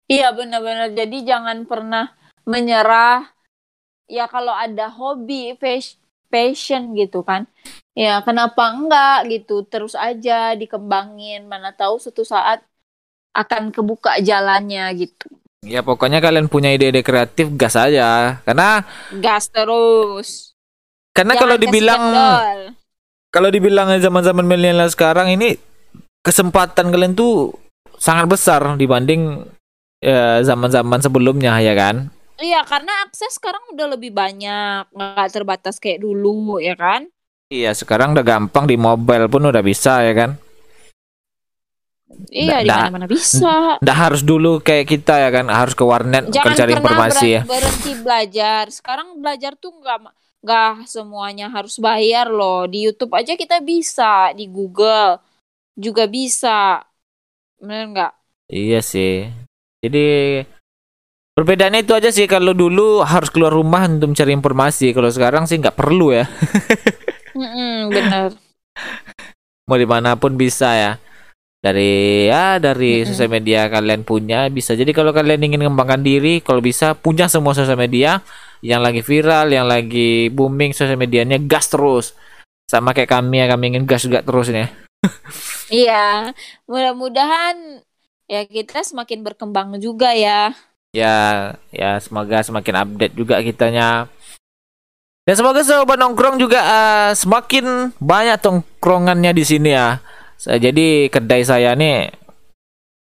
Iya 0.09 0.33
benar-benar. 0.33 0.97
Jadi 0.97 1.23
jangan 1.29 1.69
pernah 1.69 2.09
menyerah. 2.49 3.29
Ya 4.09 4.25
kalau 4.27 4.57
ada 4.57 4.89
hobi, 4.89 5.53
passion 6.33 6.97
gitu 6.97 7.21
kan. 7.21 7.45
Ya 7.93 8.25
kenapa 8.25 8.73
enggak 8.73 9.29
gitu. 9.29 9.63
Terus 9.69 9.93
aja 9.93 10.57
dikembangin. 10.57 11.45
Mana 11.45 11.77
tahu 11.77 12.01
suatu 12.01 12.25
saat 12.25 12.65
akan 13.37 13.71
kebuka 13.71 14.19
jalannya 14.25 14.89
gitu. 14.97 15.29
Ya 15.63 15.85
pokoknya 15.85 16.23
kalian 16.23 16.49
punya 16.49 16.73
ide-ide 16.73 17.05
kreatif 17.05 17.53
gas 17.55 17.77
aja. 17.77 18.41
Karena 18.43 18.83
Gas 19.21 19.53
terus. 19.53 20.57
karena 21.13 21.35
Jangan 21.35 21.43
kalau 21.43 21.57
dibilang 21.59 22.03
kalau 23.35 23.49
dibilang 23.51 23.89
zaman-zaman 23.99 24.47
milenial 24.47 24.87
sekarang 24.87 25.35
ini 25.35 25.59
kesempatan 26.23 26.95
kalian 26.95 27.19
tuh 27.19 27.53
sangat 27.99 28.31
besar 28.31 28.63
dibanding 28.79 29.43
ya, 29.99 30.41
zaman-zaman 30.47 31.03
sebelumnya 31.03 31.59
ya 31.59 31.75
kan. 31.75 32.09
Iya 32.39 32.63
karena 32.63 32.93
akses 33.03 33.35
sekarang 33.35 33.75
udah 33.75 33.99
lebih 33.99 34.15
banyak. 34.15 34.95
Nggak 34.95 35.29
terbatas 35.35 35.83
kayak 35.83 36.03
dulu 36.07 36.63
ya 36.63 36.79
kan. 36.79 37.11
Iya, 37.49 37.73
sekarang 37.73 38.13
udah 38.13 38.23
gampang 38.23 38.69
di 38.69 38.77
mobile 38.77 39.27
pun 39.27 39.49
udah 39.49 39.65
bisa 39.65 40.05
ya 40.05 40.13
kan. 40.13 40.31
Iya 42.29 42.61
di 42.65 42.69
mana-mana 42.69 43.09
bisa. 43.09 43.81
Nggak 43.81 43.99
harus 43.99 44.23
dulu 44.25 44.61
kayak 44.61 44.87
kita 44.87 45.17
ya 45.17 45.31
kan, 45.33 45.47
harus 45.49 45.75
ke 45.75 45.85
warnet 45.85 46.29
Jangan 46.29 46.55
cari 46.57 46.73
informasi 46.77 47.27
ya. 47.27 47.41
ber- 47.43 47.59
berhenti 47.59 47.93
belajar. 48.01 48.65
Sekarang 48.69 49.17
belajar 49.19 49.53
tuh 49.57 49.73
nggak 49.81 49.99
nggak 50.45 50.73
semuanya 50.87 51.47
harus 51.49 51.81
bayar 51.81 52.29
loh. 52.29 52.69
Di 52.69 52.85
YouTube 52.85 53.13
aja 53.17 53.33
kita 53.35 53.65
bisa, 53.65 54.31
di 54.37 54.45
Google 54.49 55.19
juga 55.73 56.05
bisa. 56.05 56.85
Bener 57.59 57.97
nggak? 57.97 58.13
Iya 58.53 58.81
sih. 58.85 59.29
Jadi 59.81 60.05
perbedaannya 61.39 61.87
itu 61.87 61.95
aja 61.95 62.11
sih 62.11 62.27
kalau 62.27 62.51
dulu 62.51 63.07
harus 63.07 63.31
keluar 63.31 63.55
rumah 63.55 63.87
untuk 63.87 64.11
mencari 64.11 64.35
informasi. 64.35 64.91
Kalau 64.91 65.07
sekarang 65.07 65.47
sih 65.47 65.63
nggak 65.63 65.79
perlu 65.79 66.11
ya. 66.11 66.27
Mm-mm, 67.35 67.95
bener. 67.95 68.39
Mau 69.69 69.79
di 69.79 69.87
mana 69.89 70.17
pun 70.19 70.35
bisa 70.35 70.75
ya. 70.75 70.93
Dari 71.59 72.27
ya 72.31 72.59
dari 72.63 73.03
Mm-mm. 73.03 73.07
sosial 73.07 73.31
media 73.31 73.67
kalian 73.71 74.03
punya 74.07 74.47
bisa. 74.51 74.75
Jadi 74.75 74.95
kalau 74.95 75.11
kalian 75.15 75.43
ingin 75.43 75.61
mengembangkan 75.63 76.03
diri, 76.03 76.41
kalau 76.43 76.63
bisa 76.63 76.95
punya 76.95 77.27
semua 77.31 77.55
sosial 77.55 77.79
media 77.79 78.23
yang 78.63 78.83
lagi 78.83 79.03
viral, 79.03 79.51
yang 79.51 79.67
lagi 79.67 80.31
booming 80.35 80.75
sosial 80.75 80.99
medianya 80.99 81.39
gas 81.43 81.71
terus. 81.71 82.15
Sama 82.71 82.93
kayak 82.95 83.11
kami 83.11 83.43
ya, 83.43 83.47
kami 83.51 83.65
ingin 83.75 83.85
gas 83.89 84.05
juga 84.07 84.23
terus 84.23 84.51
nih. 84.53 84.69
Iya, 85.75 85.93
mudah-mudahan 86.71 87.57
ya 88.33 88.39
kita 88.55 88.77
semakin 88.89 89.21
berkembang 89.27 89.69
juga 89.85 90.07
ya. 90.25 90.33
Ya, 90.97 91.53
ya 91.69 92.01
semoga 92.01 92.41
semakin 92.41 92.75
update 92.89 93.15
juga 93.15 93.45
kitanya. 93.45 94.09
Dan 95.29 95.35
semoga 95.37 95.61
sobat 95.61 96.01
nongkrong 96.01 96.41
juga 96.41 96.65
uh, 96.65 97.11
semakin 97.13 97.93
banyak 98.01 98.41
tongkrongannya 98.41 99.37
di 99.37 99.45
sini 99.45 99.77
ya. 99.77 100.01
Jadi 100.41 101.13
kedai 101.13 101.45
saya 101.45 101.77
nih 101.77 102.09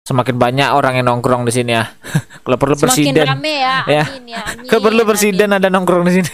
semakin 0.02 0.34
banyak 0.34 0.68
orang 0.74 0.98
yang 0.98 1.06
nongkrong 1.10 1.42
di 1.46 1.52
sini 1.54 1.74
ya. 1.74 1.90
Kalau 2.46 2.58
perlu 2.58 2.74
Semakin 2.74 2.94
presiden. 3.14 3.26
rame 3.26 3.54
ya. 3.58 3.76
Ya. 3.98 4.04
Amin 4.06 4.24
ya. 4.30 4.40
Amin. 4.46 4.66
Kalau 4.70 4.82
perlu 4.86 5.02
presiden 5.02 5.48
ada 5.50 5.66
nongkrong 5.66 6.06
di 6.06 6.12
sini. 6.22 6.32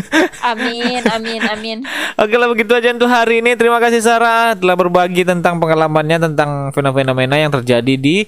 Amin, 0.52 1.00
amin, 1.06 1.40
amin. 1.48 1.78
Oke 2.18 2.34
lah 2.34 2.50
begitu 2.50 2.74
aja 2.74 2.90
untuk 2.90 3.06
hari 3.08 3.40
ini. 3.40 3.54
Terima 3.54 3.78
kasih 3.78 4.02
Sarah 4.02 4.52
telah 4.58 4.74
berbagi 4.74 5.22
tentang 5.22 5.62
pengalamannya 5.62 6.18
tentang 6.18 6.74
fenomena 6.74 7.38
yang 7.38 7.48
terjadi 7.54 7.94
di 7.94 8.26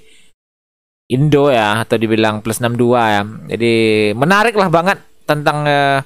Indo 1.04 1.52
ya 1.52 1.84
atau 1.84 2.00
dibilang 2.00 2.40
plus 2.40 2.64
62 2.64 2.96
ya. 2.96 3.22
Jadi 3.52 3.74
menarik 4.16 4.56
lah 4.56 4.72
banget 4.72 4.98
tentang 5.28 5.68
uh, 5.68 6.00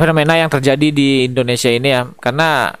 fenomena 0.00 0.36
yang 0.40 0.48
terjadi 0.48 0.88
di 0.88 1.28
Indonesia 1.28 1.68
ini 1.68 1.88
ya. 1.92 2.08
Karena 2.16 2.72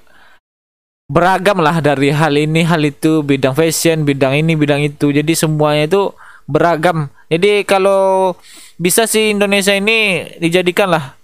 beragam 1.06 1.60
lah 1.62 1.78
dari 1.84 2.10
hal 2.10 2.34
ini 2.34 2.66
hal 2.66 2.82
itu 2.82 3.22
bidang 3.22 3.52
fashion 3.52 4.08
bidang 4.08 4.40
ini 4.40 4.56
bidang 4.56 4.80
itu. 4.88 5.12
Jadi 5.12 5.36
semuanya 5.36 5.84
itu 5.84 6.02
beragam. 6.48 7.12
Jadi 7.28 7.68
kalau 7.68 8.32
bisa 8.80 9.04
sih 9.04 9.36
Indonesia 9.36 9.76
ini 9.76 10.32
dijadikan 10.40 10.88
lah 10.96 11.16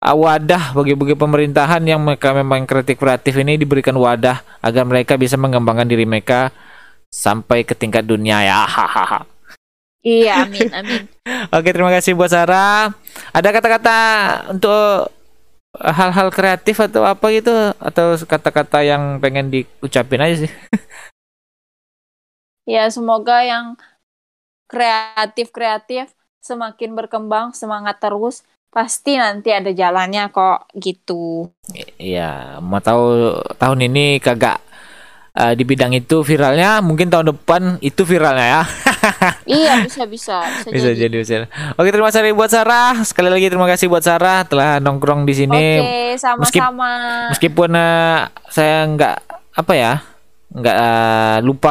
wadah 0.00 0.72
bagi 0.72 0.96
bagi 0.96 1.12
pemerintahan 1.12 1.84
yang 1.84 2.00
mereka 2.00 2.32
memang 2.32 2.64
kreatif 2.64 2.96
kreatif 2.96 3.36
ini 3.36 3.60
diberikan 3.60 3.92
wadah 4.00 4.40
agar 4.64 4.88
mereka 4.88 5.20
bisa 5.20 5.36
mengembangkan 5.36 5.84
diri 5.84 6.08
mereka 6.08 6.48
sampai 7.10 7.66
ke 7.66 7.74
tingkat 7.74 8.06
dunia 8.06 8.40
ya 8.46 8.64
hahaha 8.64 9.26
Iya, 10.00 10.48
amin, 10.48 10.72
amin. 10.72 11.04
Oke, 11.56 11.76
terima 11.76 11.92
kasih 11.92 12.16
buat 12.16 12.32
Sarah. 12.32 12.88
Ada 13.36 13.52
kata-kata 13.52 13.98
untuk 14.48 15.12
hal-hal 15.76 16.32
kreatif 16.32 16.80
atau 16.80 17.04
apa 17.04 17.26
gitu 17.30 17.52
atau 17.76 18.16
kata-kata 18.16 18.80
yang 18.80 19.20
pengen 19.20 19.52
diucapin 19.52 20.24
aja 20.24 20.48
sih. 20.48 20.52
Ya, 22.64 22.88
semoga 22.88 23.44
yang 23.44 23.76
kreatif-kreatif 24.72 26.14
semakin 26.40 26.96
berkembang, 26.96 27.52
semangat 27.52 28.00
terus. 28.00 28.46
Pasti 28.70 29.18
nanti 29.18 29.50
ada 29.50 29.74
jalannya 29.74 30.30
kok 30.30 30.70
gitu. 30.78 31.50
Iya, 31.98 32.62
mau 32.62 32.78
tahu 32.78 33.34
tahun 33.58 33.90
ini 33.90 34.22
kagak 34.22 34.62
uh, 35.36 35.52
di 35.54 35.62
bidang 35.66 35.94
itu 35.94 36.22
viralnya, 36.24 36.82
mungkin 36.82 37.10
tahun 37.10 37.34
depan 37.36 37.62
itu 37.82 38.02
viralnya 38.02 38.46
ya. 38.46 38.62
iya, 39.60 39.72
bisa 39.84 40.04
bisa, 40.04 40.44
bisa, 40.44 40.68
bisa 40.70 40.90
jadi. 40.92 41.08
jadi 41.08 41.16
bisa. 41.20 41.34
Oke, 41.76 41.88
terima 41.92 42.10
kasih 42.12 42.34
buat 42.36 42.50
Sarah. 42.50 43.00
Sekali 43.06 43.28
lagi 43.32 43.46
terima 43.48 43.68
kasih 43.68 43.86
buat 43.88 44.04
Sarah 44.04 44.44
telah 44.44 44.78
nongkrong 44.82 45.24
di 45.24 45.34
sini. 45.34 45.66
Oke, 45.80 46.20
sama-sama. 46.20 46.92
Meskipun 47.32 47.70
uh, 47.74 48.28
saya 48.50 48.86
nggak 48.90 49.16
apa 49.56 49.72
ya, 49.76 49.92
nggak 50.54 50.76
uh, 50.76 51.36
lupa 51.44 51.70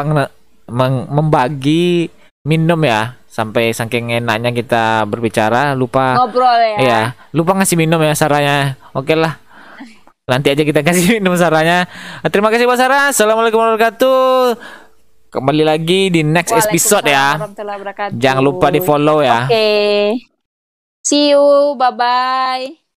membagi 1.10 2.10
minum 2.46 2.80
ya 2.86 3.20
sampai 3.30 3.72
saking 3.72 4.20
enaknya 4.20 4.50
kita 4.52 5.06
berbicara 5.06 5.78
lupa 5.78 6.18
ngobrol 6.18 6.60
ya. 6.60 6.78
Iya, 6.82 7.02
lupa 7.32 7.56
ngasih 7.56 7.78
minum 7.78 8.02
ya 8.02 8.14
saranya. 8.18 8.76
Oke 8.92 9.14
lah. 9.14 9.38
Nanti 10.30 10.54
aja 10.54 10.62
kita 10.62 10.86
kasih 10.86 11.10
minum 11.18 11.34
saranya. 11.34 11.90
Terima 12.30 12.54
kasih 12.54 12.70
Pak 12.70 12.78
Sarah. 12.78 13.04
Assalamualaikum 13.10 13.58
warahmatullahi 13.58 13.98
wabarakatuh. 13.98 14.88
Kembali 15.30 15.64
lagi 15.66 16.10
di 16.14 16.22
next 16.22 16.54
episode 16.54 17.06
ya. 17.06 17.38
Jangan 18.14 18.42
lupa 18.46 18.70
di 18.70 18.82
follow 18.82 19.26
ya. 19.26 19.50
Oke. 19.50 19.70
See 21.02 21.34
you. 21.34 21.74
Bye 21.78 21.94
bye. 21.98 22.89